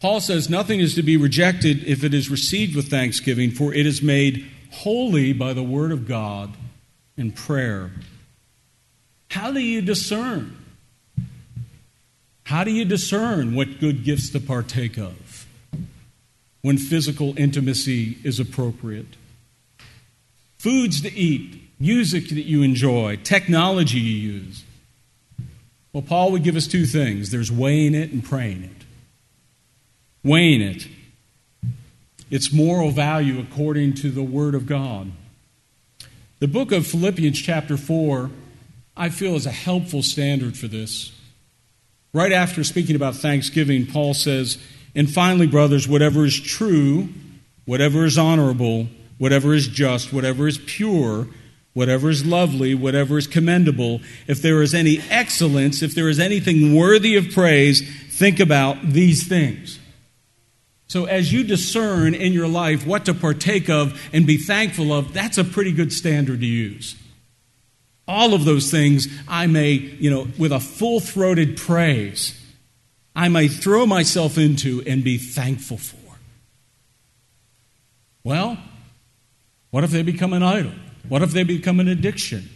Paul 0.00 0.20
says 0.20 0.50
nothing 0.50 0.80
is 0.80 0.96
to 0.96 1.02
be 1.02 1.16
rejected 1.16 1.84
if 1.84 2.02
it 2.02 2.12
is 2.12 2.28
received 2.28 2.74
with 2.74 2.90
thanksgiving, 2.90 3.52
for 3.52 3.72
it 3.72 3.86
is 3.86 4.02
made 4.02 4.44
holy 4.72 5.32
by 5.32 5.52
the 5.52 5.62
word 5.62 5.92
of 5.92 6.08
God 6.08 6.56
and 7.16 7.34
prayer. 7.34 7.92
How 9.30 9.52
do 9.52 9.60
you 9.60 9.80
discern? 9.80 10.56
How 12.44 12.64
do 12.64 12.72
you 12.72 12.84
discern 12.84 13.54
what 13.54 13.78
good 13.78 14.02
gifts 14.02 14.30
to 14.30 14.40
partake 14.40 14.98
of 14.98 15.46
when 16.62 16.78
physical 16.78 17.38
intimacy 17.38 18.18
is 18.24 18.40
appropriate? 18.40 19.14
foods 20.58 21.00
to 21.02 21.12
eat, 21.14 21.62
music 21.78 22.28
that 22.28 22.44
you 22.44 22.62
enjoy, 22.62 23.16
technology 23.22 23.98
you 23.98 24.32
use. 24.32 24.64
Well, 25.92 26.02
Paul 26.02 26.32
would 26.32 26.42
give 26.42 26.56
us 26.56 26.66
two 26.66 26.86
things 26.86 27.30
there's 27.30 27.50
weighing 27.50 27.94
it 27.94 28.12
and 28.12 28.22
praying 28.22 28.64
it. 28.64 28.84
Weighing 30.22 30.60
it, 30.60 30.86
its 32.30 32.52
moral 32.52 32.90
value 32.90 33.40
according 33.40 33.94
to 33.94 34.10
the 34.10 34.22
Word 34.22 34.54
of 34.54 34.66
God. 34.66 35.12
The 36.40 36.48
book 36.48 36.72
of 36.72 36.86
Philippians, 36.86 37.40
chapter 37.40 37.76
4, 37.76 38.30
I 38.96 39.08
feel 39.08 39.36
is 39.36 39.46
a 39.46 39.50
helpful 39.50 40.02
standard 40.02 40.56
for 40.56 40.66
this. 40.66 41.12
Right 42.12 42.32
after 42.32 42.64
speaking 42.64 42.96
about 42.96 43.14
thanksgiving, 43.16 43.86
Paul 43.86 44.14
says, 44.14 44.58
And 44.94 45.10
finally, 45.10 45.46
brothers, 45.46 45.88
whatever 45.88 46.24
is 46.24 46.38
true, 46.38 47.08
whatever 47.64 48.04
is 48.04 48.18
honorable, 48.18 48.88
whatever 49.18 49.54
is 49.54 49.68
just, 49.68 50.12
whatever 50.12 50.48
is 50.48 50.58
pure, 50.58 51.28
whatever 51.78 52.10
is 52.10 52.26
lovely, 52.26 52.74
whatever 52.74 53.16
is 53.18 53.28
commendable, 53.28 54.00
if 54.26 54.42
there 54.42 54.62
is 54.62 54.74
any 54.74 54.98
excellence, 55.10 55.80
if 55.80 55.94
there 55.94 56.08
is 56.08 56.18
anything 56.18 56.74
worthy 56.74 57.14
of 57.14 57.30
praise, 57.30 57.88
think 58.10 58.40
about 58.40 58.82
these 58.82 59.28
things. 59.28 59.78
So, 60.88 61.04
as 61.04 61.32
you 61.32 61.44
discern 61.44 62.16
in 62.16 62.32
your 62.32 62.48
life 62.48 62.84
what 62.84 63.04
to 63.04 63.14
partake 63.14 63.70
of 63.70 64.10
and 64.12 64.26
be 64.26 64.38
thankful 64.38 64.92
of, 64.92 65.12
that's 65.12 65.38
a 65.38 65.44
pretty 65.44 65.70
good 65.70 65.92
standard 65.92 66.40
to 66.40 66.46
use. 66.46 66.96
All 68.08 68.34
of 68.34 68.44
those 68.44 68.72
things 68.72 69.06
I 69.28 69.46
may, 69.46 69.74
you 69.74 70.10
know, 70.10 70.26
with 70.36 70.50
a 70.50 70.58
full 70.58 70.98
throated 70.98 71.58
praise, 71.58 72.34
I 73.14 73.28
may 73.28 73.46
throw 73.46 73.86
myself 73.86 74.36
into 74.36 74.82
and 74.84 75.04
be 75.04 75.16
thankful 75.16 75.76
for. 75.76 76.16
Well, 78.24 78.58
what 79.70 79.84
if 79.84 79.90
they 79.90 80.02
become 80.02 80.32
an 80.32 80.42
idol? 80.42 80.72
What 81.08 81.22
if 81.22 81.32
they 81.32 81.44
become 81.44 81.80
an 81.80 81.88
addiction? 81.88 82.48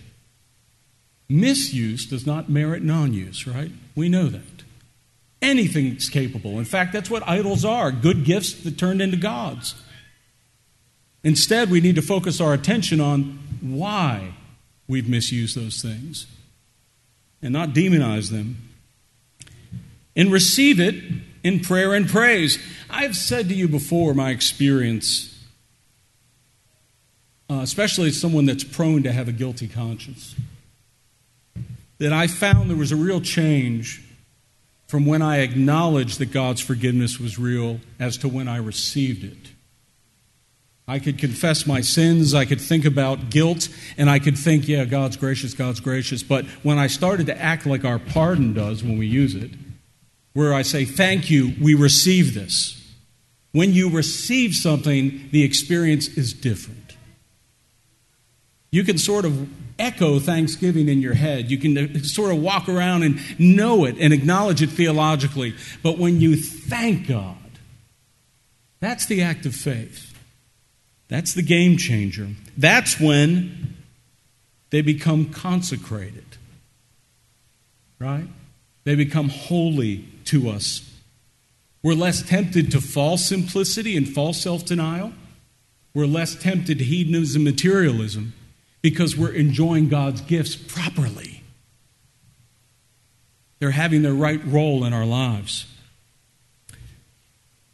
Misuse 1.28 2.07
does 2.07 2.26
not 2.26 2.48
merit 2.48 2.83
non 2.83 3.12
use, 3.12 3.46
right? 3.46 3.70
We 3.94 4.09
know 4.09 4.28
that. 4.28 4.64
Anything's 5.40 6.09
capable. 6.09 6.59
In 6.59 6.64
fact, 6.64 6.92
that's 6.92 7.11
what 7.11 7.26
idols 7.28 7.64
are 7.64 7.90
good 7.90 8.24
gifts 8.24 8.52
that 8.62 8.78
turned 8.78 9.02
into 9.02 9.16
gods. 9.16 9.74
Instead, 11.24 11.70
we 11.70 11.81
need 11.81 11.96
to 11.96 12.02
focus 12.02 12.40
our 12.40 12.52
attention 12.52 13.00
on 13.00 13.38
why 13.61 14.35
we've 14.88 15.09
misused 15.09 15.57
those 15.57 15.81
things 15.81 16.26
and 17.40 17.52
not 17.52 17.70
demonize 17.70 18.31
them. 18.31 18.68
And 20.14 20.31
receive 20.31 20.78
it 20.78 21.02
in 21.42 21.61
prayer 21.61 21.94
and 21.94 22.07
praise. 22.07 22.59
I've 22.90 23.16
said 23.16 23.48
to 23.48 23.55
you 23.55 23.66
before 23.66 24.12
my 24.12 24.31
experience 24.31 25.31
uh, 27.52 27.60
especially 27.60 28.10
someone 28.10 28.46
that's 28.46 28.64
prone 28.64 29.02
to 29.02 29.12
have 29.12 29.28
a 29.28 29.32
guilty 29.32 29.68
conscience, 29.68 30.34
that 31.98 32.12
I 32.12 32.26
found 32.26 32.70
there 32.70 32.76
was 32.76 32.92
a 32.92 32.96
real 32.96 33.20
change 33.20 34.02
from 34.86 35.04
when 35.04 35.20
I 35.20 35.38
acknowledged 35.38 36.18
that 36.18 36.32
God's 36.32 36.62
forgiveness 36.62 37.18
was 37.18 37.38
real 37.38 37.80
as 38.00 38.16
to 38.18 38.28
when 38.28 38.48
I 38.48 38.56
received 38.56 39.22
it. 39.24 39.52
I 40.88 40.98
could 40.98 41.18
confess 41.18 41.66
my 41.66 41.82
sins, 41.82 42.34
I 42.34 42.44
could 42.46 42.60
think 42.60 42.84
about 42.86 43.28
guilt, 43.30 43.68
and 43.98 44.08
I 44.08 44.18
could 44.18 44.38
think, 44.38 44.66
yeah, 44.66 44.84
God's 44.84 45.16
gracious, 45.16 45.52
God's 45.52 45.80
gracious. 45.80 46.22
But 46.22 46.46
when 46.62 46.78
I 46.78 46.86
started 46.86 47.26
to 47.26 47.38
act 47.40 47.66
like 47.66 47.84
our 47.84 47.98
pardon 47.98 48.54
does 48.54 48.82
when 48.82 48.98
we 48.98 49.06
use 49.06 49.34
it, 49.34 49.50
where 50.32 50.54
I 50.54 50.62
say, 50.62 50.86
thank 50.86 51.30
you, 51.30 51.52
we 51.60 51.74
receive 51.74 52.32
this. 52.32 52.78
When 53.52 53.74
you 53.74 53.90
receive 53.90 54.54
something, 54.54 55.28
the 55.30 55.44
experience 55.44 56.08
is 56.08 56.32
different. 56.32 56.81
You 58.72 58.85
can 58.85 58.96
sort 58.96 59.26
of 59.26 59.48
echo 59.78 60.18
Thanksgiving 60.18 60.88
in 60.88 61.02
your 61.02 61.12
head. 61.14 61.50
You 61.50 61.58
can 61.58 62.02
sort 62.04 62.32
of 62.32 62.42
walk 62.42 62.68
around 62.68 63.02
and 63.02 63.20
know 63.38 63.85
it 63.85 63.96
and 64.00 64.12
acknowledge 64.12 64.62
it 64.62 64.70
theologically. 64.70 65.54
But 65.82 65.98
when 65.98 66.20
you 66.20 66.37
thank 66.37 67.06
God, 67.06 67.37
that's 68.80 69.06
the 69.06 69.22
act 69.22 69.44
of 69.44 69.54
faith. 69.54 70.18
That's 71.08 71.35
the 71.35 71.42
game 71.42 71.76
changer. 71.76 72.30
That's 72.56 72.98
when 72.98 73.76
they 74.70 74.80
become 74.80 75.26
consecrated. 75.26 76.24
Right? 77.98 78.26
They 78.85 78.94
become 78.94 79.28
holy 79.28 80.08
to 80.24 80.48
us. 80.48 80.88
We're 81.82 81.94
less 81.94 82.22
tempted 82.22 82.70
to 82.70 82.80
false 82.80 83.26
simplicity 83.26 83.96
and 83.98 84.08
false 84.08 84.40
self 84.40 84.64
denial. 84.64 85.12
We're 85.94 86.06
less 86.06 86.35
tempted 86.35 86.78
to 86.78 86.85
hedonism 86.85 87.46
and 87.46 87.54
materialism 87.54 88.32
because 88.82 89.16
we're 89.16 89.32
enjoying 89.32 89.88
God's 89.88 90.20
gifts 90.20 90.56
properly. 90.56 91.42
They're 93.60 93.70
having 93.70 94.02
their 94.02 94.12
right 94.12 94.44
role 94.44 94.84
in 94.84 94.92
our 94.92 95.06
lives. 95.06 95.66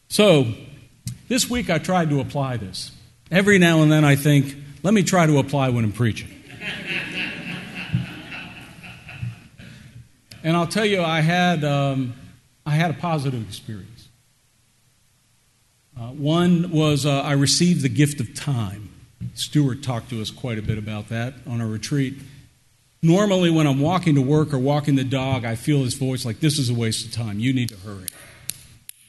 So, 0.09 0.47
this 1.29 1.49
week 1.49 1.71
I 1.71 1.79
tried 1.79 2.11
to 2.11 2.21
apply 2.21 2.59
this. 2.59 2.93
Every 3.31 3.59
now 3.59 3.83
and 3.83 3.91
then 3.91 4.05
I 4.05 4.17
think, 4.17 4.55
let 4.83 4.95
me 4.95 5.03
try 5.03 5.27
to 5.27 5.39
apply 5.39 5.71
when 5.71 5.85
I'm 5.85 5.93
preaching. 5.93 6.29
and 10.43 10.57
I'll 10.57 10.67
tell 10.67 10.87
you, 10.87 11.03
I 11.03 11.21
had, 11.21 11.65
um, 11.65 12.15
I 12.65 12.73
had 12.73 12.91
a 12.91 12.95
positive 12.95 13.47
experience. 13.47 14.09
Uh, 15.99 16.09
one 16.09 16.71
was 16.71 17.07
uh, 17.07 17.21
I 17.23 17.33
received 17.33 17.83
the 17.83 17.89
gift 17.89 18.21
of 18.21 18.35
time. 18.35 18.88
Stuart 19.35 19.83
talked 19.83 20.11
to 20.11 20.21
us 20.21 20.31
quite 20.31 20.59
a 20.59 20.63
bit 20.63 20.79
about 20.79 21.09
that 21.09 21.35
on 21.47 21.61
our 21.61 21.67
retreat. 21.67 22.15
Normally, 23.03 23.51
when 23.51 23.67
I'm 23.67 23.81
walking 23.81 24.15
to 24.17 24.21
work 24.21 24.53
or 24.53 24.59
walking 24.59 24.97
the 24.97 25.05
dog, 25.05 25.45
I 25.45 25.55
feel 25.55 25.85
his 25.85 25.95
voice 25.95 26.25
like, 26.25 26.41
This 26.41 26.59
is 26.59 26.69
a 26.69 26.75
waste 26.75 27.07
of 27.07 27.13
time. 27.13 27.39
You 27.39 27.53
need 27.53 27.69
to 27.69 27.77
hurry. 27.77 28.07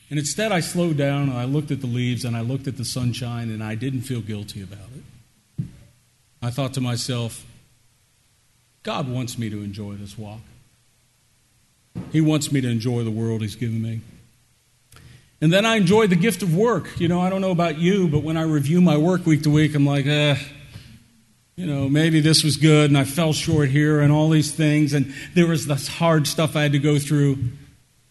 And 0.10 0.17
instead, 0.17 0.52
I 0.52 0.60
slowed 0.60 0.98
down 0.98 1.30
and 1.30 1.38
I 1.38 1.45
looked 1.45 1.72
at 1.72 1.82
the 1.82 1.88
leaves 1.88 2.26
and 2.26 2.36
I 2.36 2.41
looked 2.41 2.67
at 2.67 2.78
the 2.78 2.86
sunshine 2.86 3.50
and 3.50 3.63
I 3.63 3.76
didn't 3.76 4.02
feel 4.02 4.22
guilty 4.22 4.62
about 4.62 4.89
it. 4.95 5.65
I 6.41 6.50
thought 6.50 6.74
to 6.76 6.82
myself, 6.82 7.45
God 8.82 9.08
wants 9.08 9.38
me 9.38 9.50
to 9.50 9.62
enjoy 9.62 9.95
this 9.95 10.17
walk. 10.17 10.39
He 12.12 12.22
wants 12.22 12.52
me 12.52 12.62
to 12.62 12.69
enjoy 12.69 13.04
the 13.04 13.12
world 13.12 13.41
He's 13.41 13.56
given 13.56 13.82
me. 13.82 14.02
And 15.41 15.54
then 15.54 15.65
I 15.65 15.78
enjoy 15.78 16.08
the 16.08 16.15
gift 16.15 16.43
of 16.43 16.56
work. 16.56 16.99
You 16.99 17.08
know, 17.08 17.21
I 17.21 17.30
don't 17.30 17.41
know 17.41 17.52
about 17.52 17.78
you, 17.78 18.08
but 18.10 18.23
when 18.23 18.36
I 18.36 18.43
review 18.43 18.82
my 18.82 18.97
work 18.97 19.25
week 19.25 19.43
to 19.43 19.49
week, 19.49 19.73
I'm 19.73 19.86
like, 19.86 20.06
eh, 20.06 20.36
you 21.56 21.65
know, 21.65 21.88
maybe 21.89 22.19
this 22.19 22.43
was 22.43 22.58
good 22.58 22.89
and 22.89 22.97
I 22.97 23.06
fell 23.06 23.34
short 23.34 23.69
here 23.69 23.99
and 24.02 24.12
all 24.12 24.30
these 24.30 24.54
things. 24.54 24.93
And 24.93 25.13
there 25.34 25.47
was 25.47 25.65
this 25.65 25.88
hard 25.88 26.28
stuff 26.28 26.56
I 26.56 26.63
had 26.63 26.73
to 26.73 26.80
go 26.80 26.99
through. 26.99 27.38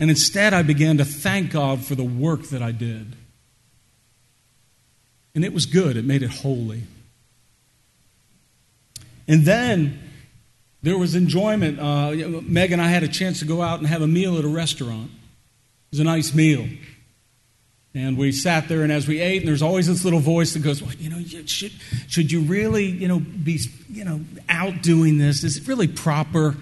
And 0.00 0.10
instead, 0.10 0.54
I 0.54 0.62
began 0.62 0.98
to 0.98 1.04
thank 1.04 1.50
God 1.50 1.84
for 1.84 1.94
the 1.94 2.04
work 2.04 2.44
that 2.44 2.62
I 2.62 2.72
did. 2.72 3.16
And 5.34 5.44
it 5.44 5.52
was 5.52 5.66
good, 5.66 5.96
it 5.96 6.04
made 6.04 6.22
it 6.22 6.30
holy. 6.30 6.84
And 9.26 9.44
then 9.44 9.98
there 10.82 10.96
was 10.96 11.14
enjoyment. 11.14 11.78
Uh, 11.78 12.40
Meg 12.42 12.72
and 12.72 12.80
I 12.80 12.88
had 12.88 13.02
a 13.02 13.08
chance 13.08 13.40
to 13.40 13.44
go 13.44 13.60
out 13.60 13.78
and 13.78 13.86
have 13.86 14.00
a 14.00 14.06
meal 14.06 14.38
at 14.38 14.44
a 14.44 14.48
restaurant. 14.48 15.10
It 15.10 15.92
was 15.92 16.00
a 16.00 16.04
nice 16.04 16.34
meal. 16.34 16.66
And 17.94 18.18
we 18.18 18.32
sat 18.32 18.68
there, 18.68 18.82
and 18.82 18.92
as 18.92 19.08
we 19.08 19.20
ate, 19.20 19.42
and 19.42 19.48
there's 19.48 19.62
always 19.62 19.86
this 19.86 20.04
little 20.04 20.20
voice 20.20 20.52
that 20.52 20.60
goes, 20.60 20.82
well, 20.82 20.92
you 20.94 21.08
know, 21.08 21.22
should, 21.46 21.72
should 22.06 22.30
you 22.30 22.40
really, 22.40 22.84
you 22.84 23.08
know, 23.08 23.18
be, 23.18 23.58
you 23.88 24.04
know, 24.04 24.20
out 24.48 24.82
doing 24.82 25.18
this? 25.18 25.42
Is 25.42 25.56
it 25.56 25.66
really 25.66 25.88
proper? 25.88 26.54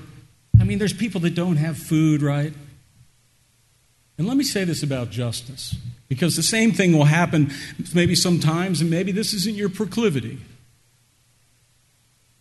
I 0.60 0.64
mean, 0.64 0.78
there's 0.78 0.92
people 0.92 1.20
that 1.22 1.34
don't 1.34 1.56
have 1.56 1.76
food, 1.76 2.22
right? 2.22 2.52
And 4.18 4.26
let 4.26 4.36
me 4.36 4.44
say 4.44 4.64
this 4.64 4.82
about 4.82 5.10
justice, 5.10 5.76
because 6.08 6.36
the 6.36 6.42
same 6.42 6.72
thing 6.72 6.96
will 6.96 7.04
happen 7.04 7.52
maybe 7.94 8.14
sometimes, 8.14 8.80
and 8.80 8.88
maybe 8.88 9.12
this 9.12 9.34
isn't 9.34 9.56
your 9.56 9.68
proclivity. 9.68 10.38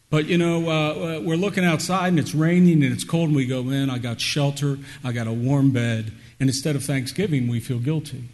But 0.09 0.27
you 0.27 0.37
know, 0.37 0.69
uh, 0.69 1.17
uh 1.17 1.21
we're 1.21 1.35
looking 1.35 1.65
outside 1.65 2.09
and 2.09 2.19
it's 2.19 2.33
raining 2.33 2.83
and 2.83 2.93
it's 2.93 3.03
cold, 3.03 3.29
and 3.29 3.35
we 3.35 3.45
go, 3.45 3.63
man, 3.63 3.89
I 3.89 3.97
got 3.97 4.21
shelter, 4.21 4.77
I 5.03 5.11
got 5.11 5.27
a 5.27 5.33
warm 5.33 5.71
bed. 5.71 6.13
And 6.39 6.49
instead 6.49 6.75
of 6.75 6.85
thanksgiving, 6.85 7.47
we 7.47 7.59
feel 7.59 7.79
guilty. 7.79 8.25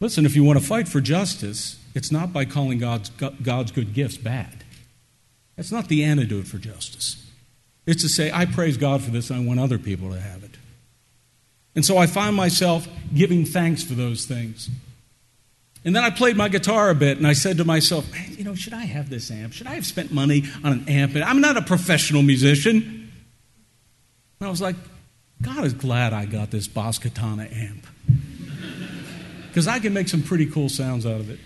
Listen, 0.00 0.24
if 0.24 0.36
you 0.36 0.44
want 0.44 0.58
to 0.58 0.64
fight 0.64 0.86
for 0.88 1.00
justice, 1.00 1.78
it's 1.94 2.12
not 2.12 2.32
by 2.32 2.44
calling 2.44 2.78
God's, 2.78 3.10
God's 3.10 3.72
good 3.72 3.94
gifts 3.94 4.16
bad. 4.16 4.64
That's 5.56 5.72
not 5.72 5.88
the 5.88 6.04
antidote 6.04 6.46
for 6.46 6.58
justice. 6.58 7.26
It's 7.84 8.02
to 8.02 8.08
say, 8.08 8.30
I 8.30 8.44
praise 8.44 8.76
God 8.76 9.02
for 9.02 9.10
this 9.10 9.30
and 9.30 9.40
I 9.40 9.44
want 9.44 9.58
other 9.58 9.78
people 9.78 10.10
to 10.10 10.20
have 10.20 10.44
it. 10.44 10.56
And 11.74 11.84
so 11.84 11.98
I 11.98 12.06
find 12.06 12.36
myself 12.36 12.86
giving 13.14 13.44
thanks 13.44 13.82
for 13.82 13.94
those 13.94 14.24
things. 14.24 14.70
And 15.84 15.96
then 15.96 16.04
I 16.04 16.10
played 16.10 16.36
my 16.36 16.48
guitar 16.48 16.90
a 16.90 16.94
bit 16.94 17.18
and 17.18 17.26
I 17.26 17.32
said 17.32 17.56
to 17.56 17.64
myself, 17.64 18.10
man, 18.12 18.34
you 18.36 18.44
know, 18.44 18.54
should 18.54 18.74
I 18.74 18.84
have 18.84 19.10
this 19.10 19.30
amp? 19.30 19.52
Should 19.52 19.66
I 19.66 19.74
have 19.74 19.86
spent 19.86 20.12
money 20.12 20.44
on 20.62 20.72
an 20.72 20.88
amp? 20.88 21.16
I'm 21.16 21.40
not 21.40 21.56
a 21.56 21.62
professional 21.62 22.22
musician. 22.22 23.10
And 24.38 24.46
I 24.46 24.50
was 24.50 24.60
like, 24.60 24.76
God 25.42 25.64
is 25.64 25.72
glad 25.72 26.12
I 26.12 26.26
got 26.26 26.50
this 26.50 26.68
Boss 26.68 26.98
Katana 26.98 27.48
amp 27.50 27.86
because 29.48 29.66
I 29.66 29.78
can 29.78 29.92
make 29.92 30.08
some 30.08 30.22
pretty 30.22 30.46
cool 30.46 30.68
sounds 30.68 31.04
out 31.04 31.20
of 31.20 31.30
it. 31.30 31.40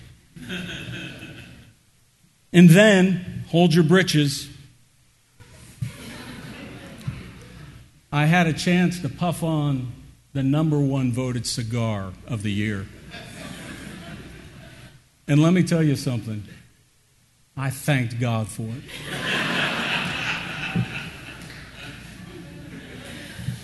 And 2.53 2.69
then, 2.69 3.45
hold 3.49 3.73
your 3.73 3.85
britches. 3.85 4.49
I 8.13 8.27
had 8.27 8.47
a 8.47 8.53
chance 8.53 9.01
to 9.01 9.09
puff 9.09 9.43
on 9.43 9.91
the 10.35 10.43
number 10.43 10.79
one 10.79 11.13
voted 11.13 11.47
cigar 11.47 12.13
of 12.27 12.43
the 12.43 12.53
year. 12.53 12.87
And 15.27 15.41
let 15.41 15.55
me 15.55 15.63
tell 15.63 15.83
you 15.83 15.97
something. 15.97 16.45
I 17.57 17.71
thanked 17.71 18.21
God 18.21 18.49
for 18.49 18.65
it. 18.69 18.83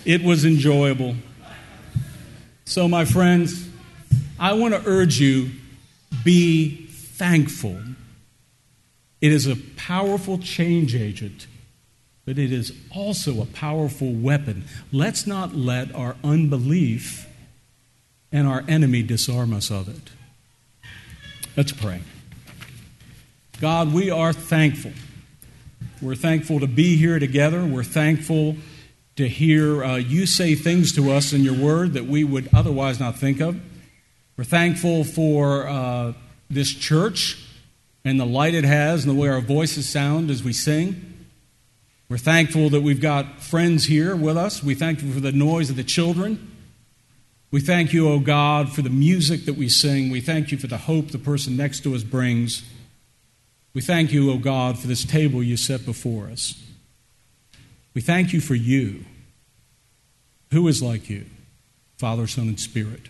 It 0.05 0.23
was 0.23 0.45
enjoyable. 0.45 1.15
So, 2.65 2.87
my 2.87 3.05
friends, 3.05 3.68
I 4.39 4.53
want 4.53 4.73
to 4.73 4.81
urge 4.85 5.19
you 5.19 5.51
be 6.23 6.87
thankful. 6.87 7.79
It 9.21 9.31
is 9.31 9.47
a 9.47 9.55
powerful 9.75 10.37
change 10.37 10.95
agent, 10.95 11.47
but 12.25 12.37
it 12.37 12.51
is 12.51 12.71
also 12.95 13.41
a 13.41 13.45
powerful 13.45 14.13
weapon. 14.13 14.63
Let's 14.91 15.27
not 15.27 15.55
let 15.55 15.93
our 15.93 16.15
unbelief 16.23 17.27
and 18.31 18.47
our 18.47 18.63
enemy 18.67 19.03
disarm 19.03 19.53
us 19.53 19.69
of 19.69 19.89
it. 19.89 20.11
Let's 21.57 21.71
pray. 21.71 22.01
God, 23.59 23.93
we 23.93 24.09
are 24.09 24.31
thankful. 24.31 24.93
We're 26.01 26.15
thankful 26.15 26.61
to 26.61 26.67
be 26.67 26.95
here 26.95 27.19
together. 27.19 27.65
We're 27.65 27.83
thankful 27.83 28.55
to 29.17 29.27
hear 29.27 29.83
uh, 29.83 29.95
you 29.97 30.25
say 30.25 30.55
things 30.55 30.95
to 30.95 31.11
us 31.11 31.33
in 31.33 31.41
your 31.41 31.55
word 31.55 31.91
that 31.93 32.05
we 32.05 32.23
would 32.23 32.49
otherwise 32.53 33.01
not 33.01 33.17
think 33.17 33.41
of. 33.41 33.59
We're 34.39 34.45
thankful 34.45 35.03
for 35.03 35.67
uh, 35.67 36.13
this 36.49 36.73
church 36.73 37.45
and 38.05 38.17
the 38.17 38.25
light 38.25 38.53
it 38.53 38.63
has 38.63 39.03
and 39.03 39.13
the 39.13 39.21
way 39.21 39.27
our 39.27 39.41
voices 39.41 39.89
sound 39.89 40.29
as 40.31 40.45
we 40.45 40.53
sing. 40.53 41.25
We're 42.07 42.19
thankful 42.19 42.69
that 42.69 42.79
we've 42.79 43.01
got 43.01 43.41
friends 43.41 43.83
here 43.83 44.15
with 44.15 44.37
us. 44.37 44.63
We 44.63 44.75
thank 44.75 45.01
you 45.01 45.11
for 45.11 45.19
the 45.19 45.33
noise 45.33 45.69
of 45.69 45.75
the 45.75 45.83
children. 45.83 46.55
We 47.51 47.59
thank 47.59 47.91
you, 47.91 48.07
O 48.07 48.13
oh 48.13 48.19
God, 48.19 48.71
for 48.71 48.81
the 48.81 48.89
music 48.89 49.43
that 49.43 49.55
we 49.55 49.67
sing. 49.67 50.09
We 50.09 50.21
thank 50.21 50.53
you 50.53 50.57
for 50.57 50.67
the 50.67 50.77
hope 50.77 51.09
the 51.09 51.17
person 51.17 51.57
next 51.57 51.81
to 51.81 51.93
us 51.93 52.03
brings. 52.03 52.63
We 53.73 53.81
thank 53.81 54.13
you, 54.13 54.31
O 54.31 54.35
oh 54.35 54.37
God, 54.37 54.79
for 54.79 54.87
this 54.87 55.03
table 55.03 55.43
you 55.43 55.57
set 55.57 55.85
before 55.85 56.27
us. 56.27 56.63
We 57.93 57.99
thank 57.99 58.31
you 58.31 58.39
for 58.39 58.55
you. 58.55 59.03
Who 60.53 60.65
is 60.69 60.81
like 60.81 61.09
you? 61.09 61.25
Father, 61.97 62.25
Son, 62.25 62.47
and 62.47 62.57
Spirit. 62.57 63.09